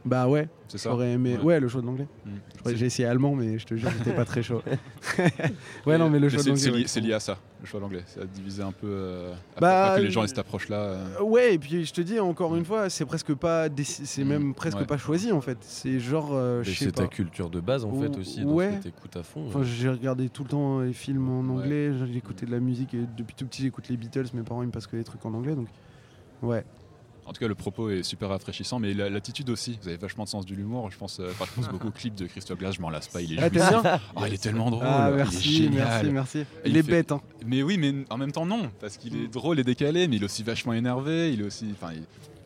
Bah 0.04 0.26
ouais, 0.28 0.48
C'est 0.66 0.78
ça 0.78 0.90
j'aurais 0.90 1.12
aimé. 1.12 1.36
Ouais. 1.36 1.42
Ouais, 1.44 1.60
le 1.60 1.68
choix 1.68 1.80
de 1.80 1.86
l'anglais. 1.86 2.08
Mm. 2.26 2.70
J'ai 2.74 2.86
essayé 2.86 3.06
allemand, 3.08 3.36
mais 3.36 3.56
je 3.58 3.64
te 3.66 3.74
jure, 3.76 3.88
j'étais 3.98 4.12
pas 4.12 4.24
très 4.24 4.42
chaud. 4.42 4.60
ouais, 5.86 5.96
non, 5.98 6.10
mais 6.10 6.18
le 6.18 6.28
choix 6.28 6.38
de 6.38 6.42
c'est- 6.42 6.48
l'anglais. 6.48 6.60
c'est 6.62 6.70
lié, 6.72 6.84
c'est 6.88 7.00
lié 7.00 7.12
à 7.12 7.20
ça, 7.20 7.38
le 7.60 7.66
choix 7.66 7.78
de 7.78 7.82
l'anglais. 7.84 8.02
C'est 8.06 8.20
à 8.20 8.24
diviser 8.24 8.62
un 8.64 8.72
peu. 8.72 8.88
euh, 8.88 9.32
à 9.56 9.60
Bah, 9.60 9.94
que 9.96 10.02
les 10.02 10.10
gens 10.10 10.22
euh, 10.22 10.24
aient 10.24 10.28
cette 10.28 10.40
approche-là. 10.40 10.76
euh. 10.76 11.06
Euh, 11.20 11.22
Ouais, 11.22 11.54
et 11.54 11.58
puis 11.60 11.84
je 11.84 11.92
te 11.92 12.00
dis 12.00 12.18
encore 12.18 12.56
une 12.56 12.64
fois, 12.64 12.90
c'est 12.90 13.04
presque 13.04 13.32
pas, 13.34 13.68
déci- 13.68 14.04
c'est 14.04 14.24
Mm. 14.24 14.28
même 14.28 14.54
presque 14.54 14.78
Ouais. 14.78 14.86
pas 14.86 14.98
choisi 14.98 15.30
en 15.30 15.40
fait. 15.40 15.58
C'est 15.60 16.00
genre, 16.00 16.30
euh, 16.32 16.58
Mais 16.58 16.64
je 16.64 16.70
sais 16.78 16.84
c'est 16.86 16.94
pas. 16.96 17.02
ta 17.02 17.06
culture 17.08 17.48
de 17.48 17.60
base, 17.60 17.84
en 17.84 17.92
fait, 17.94 18.16
aussi, 18.18 18.40
dans 18.42 18.50
ouais. 18.54 18.72
ce 18.72 18.76
que 18.78 18.82
t'écoutes 18.82 19.16
à 19.16 19.22
fond. 19.22 19.44
Enfin, 19.46 19.62
j'ai 19.62 19.88
regardé 19.88 20.28
tout 20.30 20.42
le 20.42 20.48
temps 20.48 20.80
les 20.80 20.92
films 20.92 21.28
en 21.28 21.42
Ouais. 21.54 21.62
anglais, 21.62 21.92
j'ai 22.06 22.16
écouté 22.16 22.44
de 22.44 22.50
la 22.50 22.58
musique 22.60 22.92
et 22.94 23.04
depuis 23.16 23.36
tout 23.36 23.46
petit 23.46 23.62
j'écoute 23.62 23.88
les 23.88 23.96
Beatles, 23.96 24.26
mes 24.34 24.42
parents 24.42 24.62
ils 24.62 24.66
me 24.66 24.72
passent 24.72 24.88
que 24.88 24.96
des 24.96 25.04
trucs 25.04 25.24
en 25.24 25.32
anglais 25.34 25.54
donc 25.54 25.68
ouais. 26.42 26.64
En 27.24 27.32
tout 27.32 27.38
cas, 27.40 27.46
le 27.48 27.54
propos 27.54 27.88
est 27.90 28.02
super 28.02 28.30
rafraîchissant, 28.30 28.80
mais 28.80 28.94
la- 28.94 29.08
l'attitude 29.08 29.48
aussi. 29.50 29.78
Vous 29.80 29.88
avez 29.88 29.96
vachement 29.96 30.24
de 30.24 30.28
sens 30.28 30.44
de 30.44 30.54
l'humour. 30.54 30.90
Je 30.90 30.98
pense, 30.98 31.20
euh, 31.20 31.28
enfin, 31.30 31.44
je 31.48 31.52
pense 31.60 31.70
beaucoup 31.70 31.88
au 31.88 31.90
clip 31.92 32.14
de 32.16 32.26
Christophe 32.26 32.58
Glass. 32.58 32.74
Je 32.74 32.80
m'en 32.80 32.90
lasse 32.90 33.06
pas. 33.08 33.20
Il 33.22 33.34
est 33.38 33.42
Ah, 33.42 33.48
bien 33.48 33.82
Oh, 34.16 34.22
il 34.26 34.34
est 34.34 34.42
tellement 34.42 34.70
drôle. 34.70 34.84
Ah 34.86 35.06
il 35.08 35.14
est 35.14 35.16
merci, 35.18 35.56
génial. 35.56 35.72
merci, 35.86 36.10
merci. 36.10 36.38
Et 36.38 36.44
Il, 36.66 36.70
il 36.72 36.76
est 36.78 36.82
fait- 36.82 36.90
bête 36.90 37.12
hein. 37.12 37.20
Mais 37.46 37.62
oui, 37.62 37.78
mais 37.78 37.94
en 38.10 38.16
même 38.18 38.32
temps 38.32 38.44
non, 38.46 38.70
parce 38.80 38.96
qu'il 38.96 39.14
est 39.16 39.28
drôle 39.28 39.60
et 39.60 39.64
décalé, 39.64 40.08
mais 40.08 40.16
il 40.16 40.22
est 40.22 40.24
aussi 40.24 40.42
vachement 40.42 40.72
énervé. 40.72 41.32
Il 41.32 41.40
est 41.42 41.44
aussi, 41.44 41.68
enfin, 41.72 41.92
il, 41.94 42.02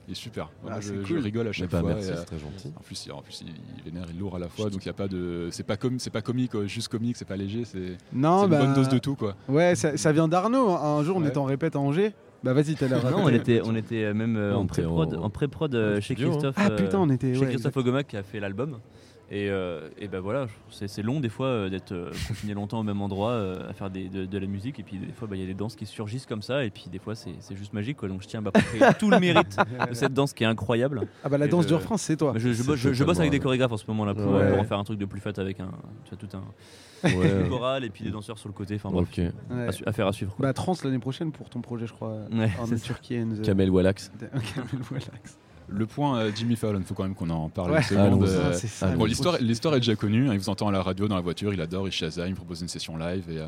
il 0.08 0.12
est 0.12 0.14
super. 0.14 0.50
Moi, 0.62 0.72
Ah, 0.76 0.80
je, 0.80 0.92
c'est 1.06 1.14
rigole 1.14 1.48
à 1.48 1.52
chaque 1.52 1.70
bah, 1.70 1.80
fois. 1.80 1.94
merci, 1.94 2.10
et, 2.10 2.12
euh, 2.12 2.16
c'est 2.18 2.24
très 2.26 2.38
gentil. 2.38 2.68
en 2.76 2.80
plus, 2.82 3.06
il, 3.06 3.12
en 3.12 3.22
plus, 3.22 3.42
il, 3.46 3.82
vénère, 3.90 4.06
il 4.10 4.16
est 4.16 4.20
lourd 4.20 4.36
à 4.36 4.38
la 4.38 4.48
fois, 4.50 4.68
donc 4.68 4.84
il 4.84 4.86
y 4.86 4.90
a 4.90 4.94
pas 4.94 5.08
de, 5.08 5.48
c'est 5.52 5.62
pas 5.64 5.76
c'est 5.98 6.10
pas 6.12 6.20
comique, 6.22 6.54
euh, 6.54 6.66
juste 6.66 6.88
comique, 6.88 7.16
c'est 7.16 7.24
pas 7.24 7.36
léger, 7.36 7.64
c'est, 7.64 7.78
c'est 7.78 7.96
Non 8.12 8.44
une 8.44 8.50
bah 8.50 8.58
bonne 8.58 8.74
dose 8.74 8.88
de 8.90 8.98
tout 8.98 9.14
quoi. 9.16 9.34
ouais, 9.48 9.74
ça, 9.74 9.96
ça 9.96 10.12
vient 10.12 10.28
d'Arnaud. 10.28 10.68
hein. 10.70 10.80
Un 11.00 11.02
jour 11.02 11.16
on 11.16 11.22
Ouais. 11.22 11.28
était 11.28 11.38
en 11.38 11.44
répète 11.44 11.76
à 11.76 11.80
Angers. 11.80 12.12
Bah 12.46 12.52
vas-y, 12.54 12.74
t'as 12.76 12.88
l'air. 12.88 13.10
Non, 13.10 13.24
on 13.24 13.28
était, 13.28 13.60
on 13.64 13.74
était 13.76 14.04
euh, 14.04 14.14
même 14.14 14.36
euh, 14.36 14.52
Non, 14.52 14.60
en 14.60 14.66
pré-prod, 14.66 15.14
en- 15.14 15.22
en 15.24 15.30
pré-prod 15.30 15.74
euh, 15.74 15.96
chez 16.00 16.14
studio, 16.14 16.28
hein. 16.28 16.30
Christophe. 16.32 16.54
Ah 16.58 16.68
euh, 16.70 16.76
putain, 16.76 16.98
on 17.00 17.10
était. 17.10 17.34
chez 17.34 17.40
ouais, 17.40 17.46
Christophe 17.48 17.72
exact. 17.72 17.76
Ogomac 17.88 18.06
qui 18.06 18.16
a 18.16 18.22
fait 18.22 18.40
l'album. 18.40 18.78
Et, 19.28 19.50
euh, 19.50 19.88
et 19.98 20.06
ben 20.06 20.20
voilà, 20.20 20.46
c'est 20.70 21.02
long 21.02 21.18
des 21.18 21.28
fois 21.28 21.48
euh, 21.48 21.68
d'être 21.68 21.90
euh, 21.90 22.10
confiné 22.28 22.54
longtemps 22.54 22.78
au 22.78 22.82
même 22.84 23.00
endroit 23.02 23.30
euh, 23.32 23.68
à 23.68 23.72
faire 23.72 23.90
des- 23.90 24.08
de, 24.08 24.24
de 24.24 24.38
la 24.38 24.46
musique. 24.46 24.78
Et 24.78 24.84
puis 24.84 24.98
des 24.98 25.12
fois, 25.12 25.26
bah, 25.26 25.34
il 25.34 25.40
y 25.40 25.42
a 25.42 25.48
des 25.48 25.54
danses 25.54 25.74
qui 25.74 25.84
surgissent 25.84 26.26
comme 26.26 26.42
ça. 26.42 26.64
Et 26.64 26.70
puis 26.70 26.84
des 26.92 27.00
fois, 27.00 27.16
c'est 27.16 27.34
juste 27.56 27.72
magique. 27.72 27.96
Quoi. 27.96 28.08
Donc 28.08 28.22
je 28.22 28.28
tiens 28.28 28.38
à 28.38 28.42
m'approprier 28.42 28.84
tout 29.00 29.10
le 29.10 29.18
mérite 29.18 29.56
de 29.90 29.94
cette 29.94 30.14
danse 30.14 30.32
qui 30.32 30.44
est 30.44 30.46
incroyable. 30.46 31.08
Ah 31.24 31.28
bah 31.28 31.38
la 31.38 31.46
Et 31.46 31.48
danse 31.48 31.64
le- 31.64 31.68
du 31.70 31.74
refrain 31.74 31.96
c'est 31.96 32.16
toi. 32.16 32.34
Je, 32.36 32.50
bosse, 32.62 32.76
je- 32.76 32.92
je 32.92 33.02
bosse 33.04 33.18
avec 33.18 33.32
des 33.32 33.40
chorégraphes 33.40 33.72
en 33.72 33.76
ce 33.76 33.84
moment 33.88 34.04
là 34.04 34.14
pour, 34.14 34.30
Ouais. 34.32 34.48
pour 34.50 34.60
en 34.60 34.64
faire 34.64 34.78
un 34.78 34.84
truc 34.84 34.98
de 35.00 35.04
plus 35.06 35.20
fat 35.20 35.32
avec 35.38 35.58
un, 35.58 35.70
tu 36.04 36.14
vois, 36.14 36.18
tout 36.18 36.36
un 36.36 36.42
Ouais. 37.18 37.46
choral 37.48 37.84
et 37.84 37.90
puis 37.90 38.04
des 38.04 38.10
danseurs 38.10 38.38
sur 38.38 38.48
le 38.48 38.54
côté. 38.54 38.76
Enfin 38.76 38.90
bref, 38.90 39.08
ok. 39.10 39.18
Ouais. 39.18 39.66
à, 39.84 39.88
à 39.88 39.92
faire 39.92 40.06
à 40.06 40.12
suivre. 40.12 40.36
quoi. 40.36 40.46
Bah 40.46 40.52
trans 40.52 40.74
l'année 40.84 41.00
prochaine 41.00 41.32
pour 41.32 41.50
ton 41.50 41.60
projet 41.62 41.86
je 41.88 41.92
crois. 41.92 42.12
Ouais, 42.32 42.48
En 42.60 42.64
and 42.72 42.76
the- 42.76 43.42
Kamel 43.42 43.70
Wallax. 43.70 44.12
Kamel 44.20 44.82
Wallax. 44.90 45.36
Le 45.68 45.86
point 45.86 46.18
euh, 46.18 46.30
Jimmy 46.34 46.56
Fallon, 46.56 46.80
faut 46.84 46.94
quand 46.94 47.02
même 47.02 47.14
qu'on 47.14 47.30
en 47.30 47.48
parle 47.48 47.72
Ouais. 47.72 47.78
une 47.78 47.82
seconde. 47.82 48.24
Euh, 48.24 48.50
Ah, 48.50 48.54
ça. 48.54 48.86
Bon, 48.88 49.04
l'histoire, 49.04 49.36
l'histoire 49.40 49.74
est 49.74 49.80
déjà 49.80 49.96
connue. 49.96 50.28
hein, 50.28 50.32
il 50.32 50.38
vous 50.38 50.48
entend 50.48 50.68
à 50.68 50.72
la 50.72 50.82
radio, 50.82 51.08
dans 51.08 51.16
la 51.16 51.20
voiture, 51.22 51.52
il 51.52 51.60
adore, 51.60 51.88
il 51.88 51.92
Shazam, 51.92 52.28
il 52.28 52.34
propose 52.34 52.60
une 52.62 52.68
session 52.68 52.96
live. 52.96 53.24
Et, 53.30 53.38
euh, 53.38 53.46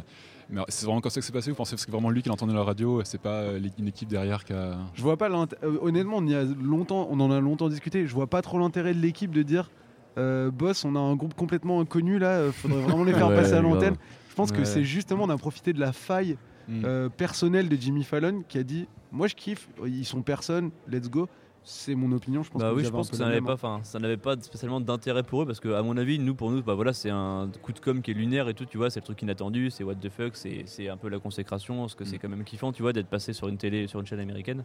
mais 0.50 0.62
c'est 0.68 0.86
vraiment 0.86 1.00
comme 1.00 1.10
ça 1.10 1.20
que 1.20 1.26
c'est 1.26 1.32
passé. 1.32 1.50
Vous 1.50 1.56
pensez 1.56 1.76
que 1.76 1.80
c'est 1.80 1.90
vraiment 1.90 2.10
lui 2.10 2.22
qui 2.22 2.28
l'entendait 2.28 2.52
à 2.54 2.56
la 2.56 2.62
radio 2.64 3.02
C'est 3.04 3.20
pas 3.20 3.34
euh, 3.42 3.60
une 3.78 3.86
équipe 3.88 4.08
derrière 4.08 4.44
qui 4.44 4.52
a. 4.52 4.78
Je 4.94 5.02
vois 5.02 5.16
pas 5.16 5.28
euh, 5.30 5.46
honnêtement, 5.82 6.16
on 6.16 6.26
y 6.26 6.34
a 6.34 6.42
longtemps, 6.44 7.06
on 7.10 7.20
en 7.20 7.30
a 7.30 7.38
longtemps 7.40 7.68
discuté. 7.68 8.06
Je 8.06 8.14
vois 8.14 8.26
pas 8.26 8.42
trop 8.42 8.58
l'intérêt 8.58 8.94
de 8.94 8.98
l'équipe 9.00 9.30
de 9.30 9.42
dire, 9.42 9.70
euh, 10.16 10.50
boss, 10.50 10.84
on 10.84 10.96
a 10.96 10.98
un 10.98 11.14
groupe 11.14 11.34
complètement 11.34 11.80
inconnu 11.80 12.18
là, 12.18 12.30
euh, 12.38 12.52
faudrait 12.52 12.80
vraiment 12.80 13.04
les 13.04 13.12
faire 13.12 13.28
Ouais, 13.28 13.36
passer 13.36 13.52
à 13.52 13.60
grave. 13.60 13.72
l'antenne. 13.74 13.96
Je 14.30 14.34
pense 14.34 14.50
que 14.52 14.64
c'est 14.64 14.84
justement, 14.84 15.24
on 15.24 15.30
a 15.30 15.36
profité 15.36 15.72
de 15.72 15.80
la 15.80 15.92
faille 15.92 16.36
euh, 16.70 17.08
personnelle 17.08 17.68
de 17.68 17.76
Jimmy 17.76 18.04
Fallon 18.04 18.42
qui 18.48 18.56
a 18.58 18.62
dit, 18.62 18.86
moi 19.12 19.26
je 19.26 19.34
kiffe, 19.34 19.68
ils 19.86 20.04
sont 20.04 20.22
personne, 20.22 20.70
let's 20.90 21.08
go. 21.10 21.28
C'est 21.64 21.94
mon 21.94 22.10
opinion, 22.12 22.42
je 22.42 22.50
pense. 22.50 22.62
Bah 22.62 22.70
que 22.70 22.76
oui, 22.76 22.84
je 22.84 22.88
pense 22.88 23.08
un 23.08 23.10
que 23.10 23.16
peu 23.16 23.22
ça 23.22 23.28
n'avait 23.28 23.40
pas, 23.42 23.50
hein. 23.52 23.54
enfin, 23.54 23.80
ça 23.82 23.98
n'avait 23.98 24.16
pas 24.16 24.36
spécialement 24.40 24.80
d'intérêt 24.80 25.22
pour 25.22 25.42
eux 25.42 25.46
parce 25.46 25.60
que 25.60 25.68
à 25.74 25.82
mon 25.82 25.96
avis, 25.98 26.18
nous 26.18 26.34
pour 26.34 26.50
nous, 26.50 26.62
bah 26.62 26.74
voilà, 26.74 26.94
c'est 26.94 27.10
un 27.10 27.50
coup 27.60 27.72
de 27.72 27.78
com 27.78 28.00
qui 28.00 28.12
est 28.12 28.14
lunaire 28.14 28.48
et 28.48 28.54
tout, 28.54 28.64
tu 28.64 28.78
vois, 28.78 28.88
c'est 28.90 29.00
le 29.00 29.04
truc 29.04 29.20
inattendu, 29.20 29.70
c'est 29.70 29.84
what 29.84 29.96
the 29.96 30.08
fuck, 30.08 30.34
c'est 30.36 30.88
un 30.88 30.96
peu 30.96 31.08
la 31.08 31.18
consécration, 31.18 31.80
parce 31.80 31.94
que 31.94 32.04
c'est 32.06 32.16
Mm. 32.16 32.20
quand 32.20 32.28
même 32.30 32.44
kiffant, 32.44 32.72
tu 32.72 32.80
vois, 32.82 32.92
d'être 32.94 33.08
passé 33.08 33.32
sur 33.34 33.48
une 33.48 33.58
télé, 33.58 33.86
sur 33.86 34.00
une 34.00 34.06
chaîne 34.06 34.20
américaine. 34.20 34.64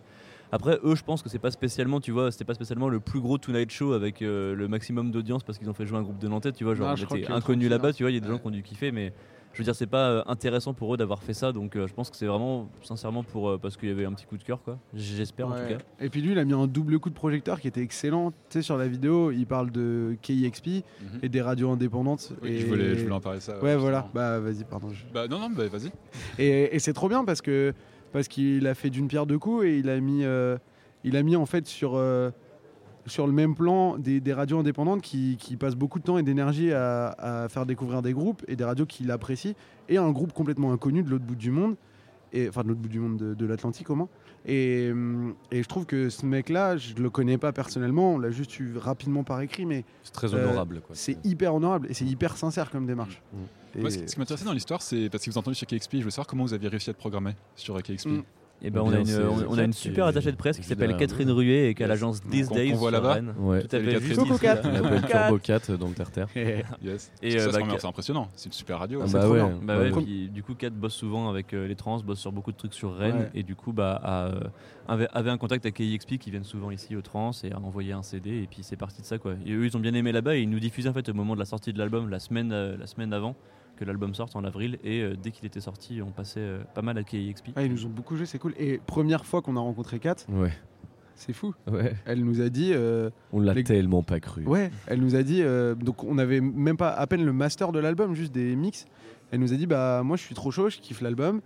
Après, 0.53 0.79
eux, 0.83 0.95
je 0.95 1.03
pense 1.03 1.21
que 1.21 1.29
c'est 1.29 1.39
pas 1.39 1.51
spécialement, 1.51 2.00
tu 2.00 2.12
vois, 2.12 2.31
c'était 2.31 2.45
pas 2.45 2.53
spécialement 2.53 2.88
le 2.88 3.00
plus 3.01 3.19
gros 3.19 3.38
Tonight 3.38 3.71
Show 3.71 3.91
avec 3.93 4.21
euh, 4.21 4.55
le 4.55 4.67
maximum 4.69 5.12
d'audience 5.12 5.43
parce 5.43 5.57
qu'ils 5.57 5.69
ont 5.69 5.73
fait 5.73 5.85
jouer 5.85 5.97
un 5.97 6.03
groupe 6.03 6.19
de 6.19 6.27
Nantais, 6.27 6.51
tu 6.53 6.63
vois, 6.63 6.73
genre 6.75 6.88
Ah, 6.89 6.93
inconnus 6.93 7.25
tranquille, 7.43 7.67
là-bas, 7.69 7.91
tu 7.91 8.03
vois, 8.03 8.12
il 8.12 8.15
y 8.15 8.17
a 8.17 8.21
des 8.21 8.27
gens 8.29 8.38
qui 8.38 8.47
ont 8.47 8.51
dû 8.51 8.63
kiffer, 8.63 8.91
mais 8.91 9.13
je 9.53 9.60
veux 9.60 9.63
dire, 9.63 9.75
c'est 9.75 9.88
pas 9.88 10.10
euh, 10.10 10.24
intéressant 10.25 10.74
pour 10.74 10.93
eux 10.93 10.98
d'avoir 10.98 11.22
fait 11.24 11.33
ça, 11.33 11.51
donc 11.51 11.75
euh, 11.75 11.88
je 11.88 11.93
pense 11.93 12.10
que 12.10 12.15
c'est 12.17 12.25
vraiment, 12.25 12.69
sincèrement, 12.81 13.24
pour 13.24 13.50
euh, 13.50 13.57
parce 13.57 13.77
qu'il 13.77 13.88
y 13.89 13.91
avait 13.91 14.05
un 14.05 14.13
petit 14.13 14.25
coup 14.25 14.38
de 14.38 14.43
cœur, 14.43 14.62
quoi. 14.63 14.79
J'espère 14.93 15.48
en 15.48 15.51
tout 15.51 15.67
cas. 15.67 15.77
Et 16.00 16.10
puis 16.10 16.22
lui, 16.22 16.31
il 16.31 16.39
a 16.39 16.43
mis 16.45 16.53
un 16.53 16.67
double 16.67 17.00
coup 17.00 17.10
de 17.10 17.15
projecteur 17.15 17.60
qui 17.62 17.67
était 17.67 17.81
excellent. 17.81 18.31
Tu 18.31 18.36
sais, 18.50 18.62
sur 18.62 18.77
la 18.77 18.88
vidéo, 18.88 19.31
il 19.31 19.45
parle 19.45 19.72
de 19.72 20.17
KIXP 20.22 20.67
Mhm. 20.67 21.19
et 21.24 21.29
des 21.29 21.41
radios 21.41 21.69
indépendantes. 21.72 22.33
Oui, 22.41 22.50
et... 22.51 22.60
je, 22.60 22.65
voulais, 22.67 22.95
je 22.95 23.01
voulais 23.03 23.13
en 23.15 23.19
parler 23.22 23.39
ça. 23.39 23.53
Ouais, 23.53 23.60
justement. 23.74 23.81
voilà. 23.81 24.10
Bah, 24.13 24.39
vas-y, 24.39 24.63
pardon. 24.63 24.89
je- 24.89 25.03
Bah 25.13 25.27
non, 25.27 25.39
non, 25.39 25.50
bah 25.50 25.67
vas-y. 25.67 25.91
Et, 26.39 26.75
et 26.75 26.79
c'est 26.79 26.93
trop 26.93 27.07
bien 27.10 27.24
parce 27.25 27.41
que 27.41 27.74
parce 28.12 28.27
qu'il 28.27 28.65
a 28.67 28.75
fait 28.75 28.89
d'une 28.89 29.07
pierre 29.07 29.25
deux 29.25 29.39
coups 29.39 29.65
et 29.65 29.77
il 29.79 29.89
a 29.89 30.00
mis, 30.00 30.24
euh, 30.24 30.57
il 31.03 31.15
a 31.17 31.24
mis 31.24 31.36
en 31.36 31.45
fait 31.45 31.65
sur, 31.67 31.93
euh, 31.95 32.29
sur 33.05 33.27
le 33.27 33.33
même 33.33 33.53
plan 33.55 33.98
des, 33.98 34.19
des 34.22 34.33
radios 34.33 34.60
indépendantes 34.60 35.01
qui, 35.01 35.38
qui 35.38 35.57
passent 35.57 35.75
beaucoup 35.75 36.00
de 36.00 36.03
temps 36.03 36.17
et 36.17 36.24
d'énergie 36.24 36.72
à, 36.72 37.07
à 37.43 37.50
faire 37.50 37.65
découvrir 37.65 38.01
des 38.01 38.13
groupes 38.13 38.43
et 38.48 38.55
des 38.55 38.63
radios 38.63 38.86
qu'il 38.86 39.12
apprécie 39.12 39.55
et 39.89 39.98
un 39.98 40.12
groupe 40.12 40.31
complètement 40.33 40.72
inconnu 40.72 41.03
de 41.03 41.10
l'autre 41.10 41.25
bout 41.25 41.36
du 41.36 41.51
monde, 41.51 41.75
et, 42.31 42.48
enfin 42.50 42.63
de 42.63 42.69
l'autre 42.69 42.79
bout 42.79 42.88
du 42.89 43.00
monde 43.00 43.17
de, 43.17 43.33
de 43.33 43.45
l'Atlantique 43.45 43.89
au 43.89 43.95
moins. 43.95 44.07
Et, 44.45 44.91
et 45.51 45.63
je 45.63 45.67
trouve 45.67 45.86
que 45.86 46.10
ce 46.10 46.25
mec-là, 46.25 46.75
je 46.77 46.95
le 46.95 47.10
connais 47.10 47.38
pas 47.38 47.51
personnellement, 47.53 48.13
on 48.15 48.19
l'a 48.19 48.31
juste 48.31 48.60
eu 48.60 48.77
rapidement 48.77 49.24
par 49.24 49.39
écrit, 49.41 49.65
mais 49.65 49.86
C'est 50.03 50.12
très 50.13 50.33
Euh, 50.33 50.43
honorable. 50.50 50.81
quoi. 50.86 50.95
c'est 50.95 51.17
hyper 51.25 51.55
honorable 51.55 51.88
et 51.89 51.93
c'est 51.93 52.05
hyper 52.05 52.36
sincère 52.38 52.69
comme 52.72 52.86
démarche. 52.86 53.22
Et- 53.75 53.81
Moi, 53.81 53.89
ce 53.89 53.98
qui 54.00 54.05
qui 54.05 54.19
m'intéressait 54.19 54.45
dans 54.45 54.53
l'histoire, 54.53 54.81
c'est 54.81 55.10
parce 55.10 55.24
que 55.25 55.29
vous 55.31 55.38
entendu 55.38 55.55
sur 55.55 55.65
KXP, 55.67 55.95
je 56.00 56.03
veux 56.03 56.10
savoir 56.10 56.27
comment 56.27 56.43
vous 56.43 56.53
aviez 56.53 56.67
réussi 56.69 56.89
à 56.89 56.91
être 56.91 56.98
programmé 56.98 57.31
sur 57.55 57.81
KXP. 57.81 58.07
Mm. 58.10 58.24
Et 58.65 58.70
ben, 58.70 58.82
on, 58.82 58.93
a 58.93 59.00
une, 59.00 59.10
on, 59.50 59.53
on 59.53 59.58
a 59.58 59.63
une 59.63 59.74
super 59.74 60.05
attachée 60.05 60.32
de 60.32 60.38
presse 60.38 60.58
qui 60.58 60.63
s'appelle. 60.63 60.96
Catherine 60.96 61.29
Ruet 61.29 61.70
et 61.70 61.75
qui 61.75 61.84
a 61.84 61.88
l'agence 61.88 62.22
These 62.22 62.50
Days 62.50 62.72
qu'on 62.72 62.77
voit 62.77 62.91
là-bas. 62.91 63.20
Tout 63.20 63.75
à 63.75 63.79
fait 63.79 64.15
Coucou, 64.15 64.38
Cat. 64.38 64.55
là. 64.55 64.62
On 64.65 64.82
l'appelle 64.84 65.01
Turbo 65.10 65.38
4 65.38 65.77
dans 65.77 65.88
le 65.89 65.93
terre-terre. 65.93 66.27
Yes. 66.82 67.12
Et, 67.22 67.32
ça, 67.32 67.38
euh, 67.48 67.51
c'est 67.51 67.60
bah, 67.60 67.67
Cat- 67.67 67.77
c'est 67.79 67.88
impressionnant. 67.88 68.29
C'est 68.36 68.46
une 68.48 68.53
super 68.53 68.79
radio. 68.79 69.01
Ah 69.03 69.08
bah 69.12 69.27
ouais. 69.29 69.41
Bah 69.63 69.77
Ouais, 69.77 69.89
ouais, 69.89 69.91
ouais. 69.91 70.03
puis, 70.03 70.29
du 70.29 70.43
coup, 70.43 70.55
Kat 70.55 70.70
bosse 70.70 70.93
souvent 70.93 71.29
avec 71.29 71.53
euh, 71.53 71.67
les 71.67 71.75
trans, 71.75 72.00
bosse 72.00 72.20
sur 72.20 72.32
beaucoup 72.32 72.51
de 72.53 72.58
trucs 72.58 72.74
sur 72.74 72.96
Rennes, 72.96 73.15
Ouais. 73.17 73.29
et 73.36 73.43
du 73.43 73.55
coup, 73.55 73.74
bah, 73.74 74.00
a, 74.03 74.25
euh, 74.27 74.39
avait, 74.88 75.08
avait 75.13 75.29
un 75.29 75.38
contact 75.38 75.65
avec 75.65 75.75
KIXP 75.75 76.17
qui 76.17 76.32
viennent 76.32 76.43
souvent 76.43 76.72
ici 76.72 76.96
aux 76.96 77.01
trans 77.01 77.32
et 77.43 77.51
a 77.51 77.60
envoyé 77.60 77.91
un 77.93 78.03
CD, 78.03 78.43
et 78.43 78.48
puis 78.48 78.60
c'est 78.62 78.75
parti 78.77 79.01
de 79.01 79.05
ça 79.05 79.17
quoi. 79.17 79.34
Et 79.46 79.51
eux, 79.53 79.65
ils 79.65 79.75
ont 79.75 79.79
bien 79.82 79.93
aimé 79.93 80.12
là-bas, 80.12 80.36
et 80.38 80.41
ils 80.41 80.50
nous 80.50 80.60
diffusaient 80.60 80.89
en 80.89 80.93
fait 80.93 81.10
au 81.10 81.13
moment 81.13 81.34
de 81.34 81.39
la 81.39 81.46
sortie 81.46 81.74
de 81.74 81.79
l'album, 81.79 82.10
la 82.10 82.20
semaine, 82.20 82.51
euh, 82.53 82.77
la 82.77 82.88
semaine 82.88 83.12
avant 83.13 83.36
que 83.75 83.85
l'album 83.85 84.13
sorte 84.13 84.35
en 84.35 84.43
avril, 84.43 84.77
et 84.83 85.01
euh, 85.01 85.15
dès 85.21 85.31
qu'il 85.31 85.45
était 85.45 85.59
sorti, 85.61 86.01
on 86.01 86.11
passait 86.11 86.39
euh, 86.39 86.63
pas 86.75 86.81
mal 86.81 86.97
à 86.97 87.03
KIXP. 87.03 87.49
Ah, 87.55 87.63
ils 87.63 87.71
nous 87.71 87.85
ont 87.85 87.89
beaucoup 87.89 88.15
joué, 88.15 88.25
c'est 88.25 88.39
cool. 88.39 88.53
Et 88.57 88.79
première 88.85 89.25
fois 89.25 89.41
qu'on 89.41 89.55
a 89.57 89.59
rencontré 89.59 89.99
Kat, 89.99 90.15
Ouais. 90.29 90.51
c'est 91.15 91.33
fou. 91.33 91.53
Ouais. 91.71 91.93
Elle 92.05 92.23
nous 92.23 92.41
a 92.41 92.49
dit, 92.49 92.71
euh, 92.73 93.09
On 93.31 93.39
l'a 93.39 93.53
Les- 93.53 93.63
tellement 93.63 94.03
pas 94.03 94.19
cru. 94.19 94.43
ouais, 94.45 94.69
elle 94.87 94.99
nous 95.01 95.15
a 95.15 95.23
dit, 95.23 95.41
euh, 95.41 95.73
donc 95.75 96.03
on 96.03 96.17
avait 96.17 96.39
même 96.41 96.77
pas 96.77 96.91
à 96.91 97.07
peine 97.07 97.25
le 97.25 97.33
master 97.33 97.71
de 97.71 97.79
l'album, 97.79 98.13
juste 98.13 98.31
des 98.33 98.55
mix. 98.55 98.85
Elle 99.31 99.39
nous 99.39 99.53
a 99.53 99.55
dit, 99.57 99.65
bah 99.65 100.01
moi 100.03 100.17
je 100.17 100.21
suis 100.21 100.35
trop 100.35 100.51
chaud, 100.51 100.69
je 100.69 100.77
kiffe 100.79 101.01
l'album, 101.01 101.41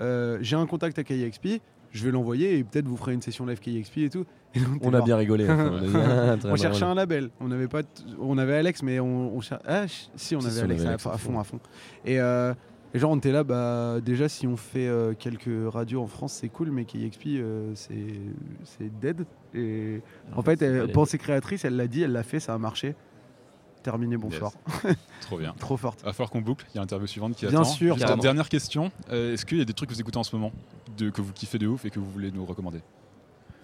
Euh, 0.00 0.38
j'ai 0.40 0.56
un 0.56 0.64
contact 0.66 0.98
à 0.98 1.04
KXP, 1.04 1.60
je 1.92 2.04
vais 2.04 2.10
l'envoyer 2.10 2.56
et 2.58 2.64
peut-être 2.64 2.86
vous 2.86 2.96
ferez 2.96 3.12
une 3.14 3.22
session 3.22 3.46
live 3.46 3.60
KXP 3.60 3.98
et 3.98 4.10
tout. 4.10 4.24
Et 4.54 4.60
On 4.82 4.92
a 4.94 5.00
bien 5.00 5.16
rigolé. 5.16 5.48
enfin, 5.48 6.38
on 6.44 6.56
cherchait 6.56 6.84
un 6.84 6.94
label. 6.94 7.30
On 7.40 7.50
avait 7.52 7.68
pas, 7.68 7.82
on 8.18 8.36
avait 8.38 8.54
Alex, 8.54 8.82
mais 8.82 8.98
on, 9.00 9.36
on 9.36 9.40
cher- 9.40 9.60
ah, 9.66 9.84
si 10.16 10.34
on 10.36 10.40
avait 10.40 10.50
si, 10.50 10.60
on 10.60 10.64
Alex, 10.64 10.80
avait 10.80 10.86
à- 10.86 10.90
Alex 10.90 11.06
à, 11.06 11.12
à 11.12 11.18
fond, 11.18 11.38
à 11.38 11.44
fond. 11.44 11.60
Et, 12.04 12.20
euh, 12.20 12.52
et 12.92 12.98
genre 12.98 13.12
on 13.12 13.16
était 13.18 13.30
là, 13.30 13.44
bah 13.44 13.98
déjà 14.04 14.28
si 14.28 14.48
on 14.48 14.56
fait 14.56 14.88
euh, 14.88 15.14
quelques 15.16 15.48
radios 15.72 16.02
en 16.02 16.08
France, 16.08 16.32
c'est 16.32 16.48
cool, 16.48 16.72
mais 16.72 16.84
KXP 16.84 17.26
euh, 17.36 17.70
c'est 17.74 17.94
c'est 18.64 18.90
dead. 19.00 19.24
Et 19.54 20.00
en 20.34 20.42
fait, 20.42 20.58
c'est 20.58 20.66
elle, 20.66 20.90
pensée 20.92 21.18
créatrice, 21.18 21.64
elle 21.64 21.76
l'a 21.76 21.86
dit, 21.86 22.02
elle 22.02 22.12
l'a 22.12 22.24
fait, 22.24 22.40
ça 22.40 22.52
a 22.54 22.58
marché. 22.58 22.94
Terminé, 23.82 24.16
bonsoir. 24.16 24.52
Trop 25.22 25.38
bien. 25.38 25.54
Trop 25.58 25.76
forte. 25.76 26.00
Il 26.02 26.06
va 26.06 26.12
falloir 26.12 26.30
qu'on 26.30 26.42
boucle. 26.42 26.66
Il 26.70 26.76
y 26.76 26.78
a 26.78 26.82
l'interview 26.82 27.06
suivante 27.06 27.34
qui 27.34 27.46
Bien 27.46 27.60
attend. 27.60 27.70
sûr, 27.70 27.96
Juste 27.96 28.20
dernière 28.20 28.48
question. 28.48 28.90
Euh, 29.10 29.32
Est-ce 29.34 29.46
qu'il 29.46 29.58
y 29.58 29.62
a 29.62 29.64
des 29.64 29.72
trucs 29.72 29.88
que 29.88 29.94
vous 29.94 30.00
écoutez 30.00 30.18
en 30.18 30.22
ce 30.22 30.36
moment 30.36 30.52
de, 30.98 31.08
que 31.10 31.22
vous 31.22 31.32
kiffez 31.32 31.58
de 31.58 31.66
ouf 31.66 31.84
et 31.86 31.90
que 31.90 31.98
vous 31.98 32.10
voulez 32.10 32.30
nous 32.30 32.44
recommander? 32.44 32.80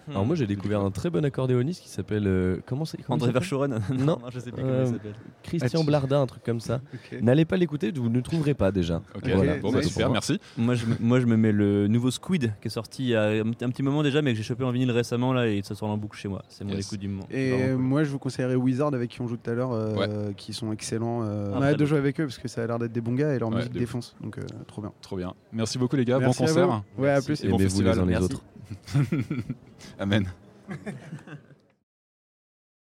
Alors 0.09 0.25
moi 0.25 0.35
j'ai 0.35 0.47
découvert 0.47 0.81
un 0.81 0.91
très 0.91 1.09
bon 1.09 1.23
accordéoniste 1.25 1.81
qui 1.81 1.89
s'appelle 1.89 2.27
euh, 2.27 2.57
comment 2.65 2.85
c'est 2.85 2.97
André 3.09 3.31
Verschoren 3.31 3.79
Non. 3.97 4.19
je 4.31 4.39
sais 4.39 4.51
plus 4.51 4.63
Euh, 4.63 4.83
comment 4.83 4.89
il 4.89 4.93
s'appelle. 4.93 5.13
Christian 5.43 5.83
Blarda, 5.83 6.19
un 6.19 6.25
truc 6.27 6.43
comme 6.43 6.59
ça. 6.59 6.81
N'allez 7.21 7.45
pas 7.45 7.57
l'écouter, 7.57 7.91
vous 7.91 8.09
ne 8.09 8.21
trouverez 8.21 8.53
pas 8.53 8.71
déjà. 8.71 9.01
Ok, 9.15 9.29
Voilà. 9.33 9.57
bon 9.57 9.71
bah 9.71 9.81
super, 9.81 10.09
merci. 10.09 10.39
Moi 10.57 10.75
je, 10.75 10.85
me- 10.85 10.95
moi, 10.99 11.19
je 11.19 11.25
me 11.25 11.35
mets 11.37 11.51
le 11.51 11.87
nouveau 11.87 12.11
Squid 12.11 12.53
qui 12.61 12.67
est 12.67 12.71
sorti 12.71 13.03
il 13.03 13.09
y 13.09 13.15
a 13.15 13.23
un, 13.23 13.49
un 13.49 13.69
petit 13.69 13.83
moment 13.83 14.03
déjà, 14.03 14.21
mais 14.21 14.31
que 14.31 14.37
j'ai 14.37 14.43
chopé 14.43 14.63
en 14.63 14.71
vinyle 14.71 14.91
récemment 14.91 15.33
là 15.33 15.47
et 15.47 15.61
ça 15.63 15.75
sort 15.75 15.89
en 15.89 15.97
boucle 15.97 16.17
chez 16.17 16.27
moi. 16.29 16.43
C'est 16.49 16.63
mon 16.63 16.73
Yes. 16.73 16.87
écoute 16.87 16.99
du 16.99 17.07
moment. 17.07 17.27
Et 17.31 17.53
cool. 17.71 17.77
moi, 17.77 18.03
je 18.03 18.09
vous 18.09 18.19
conseillerais 18.19 18.55
Wizard 18.55 18.93
avec 18.93 19.09
qui 19.11 19.21
on 19.21 19.27
joue 19.27 19.37
tout 19.37 19.49
à 19.49 19.53
l'heure, 19.53 19.71
euh, 19.73 20.31
qui 20.37 20.53
sont 20.53 20.71
excellents. 20.71 21.23
euh, 21.23 21.51
Ah, 21.53 21.57
on 21.57 21.61
a 21.61 21.65
hâte 21.67 21.79
de 21.79 21.85
jouer 21.85 21.97
avec 21.97 22.19
eux 22.21 22.25
parce 22.25 22.37
que 22.37 22.47
ça 22.47 22.63
a 22.63 22.67
l'air 22.67 22.79
d'être 22.79 22.91
des 22.93 23.01
bons 23.01 23.13
gars 23.15 23.33
et 23.33 23.39
leur 23.39 23.49
Ouais, 23.49 23.57
musique 23.57 23.73
défonce. 23.73 24.15
Donc, 24.21 24.37
euh, 24.37 24.41
trop 24.67 24.81
bien. 24.81 24.91
Trop 25.01 25.17
bien. 25.17 25.33
Merci 25.51 25.77
beaucoup 25.77 25.95
les 25.95 26.05
gars. 26.05 26.19
Bon 26.19 26.31
concert. 26.33 26.81
Ouais, 26.97 27.09
à 27.11 27.21
plus. 27.21 27.43
Et 27.43 27.49
bon 27.49 27.57
les 27.57 27.65
festival. 27.65 27.99
uns 27.99 28.03
les 28.05 28.07
Merci. 28.11 28.25
autres. 28.25 28.41
Amen. 29.99 30.29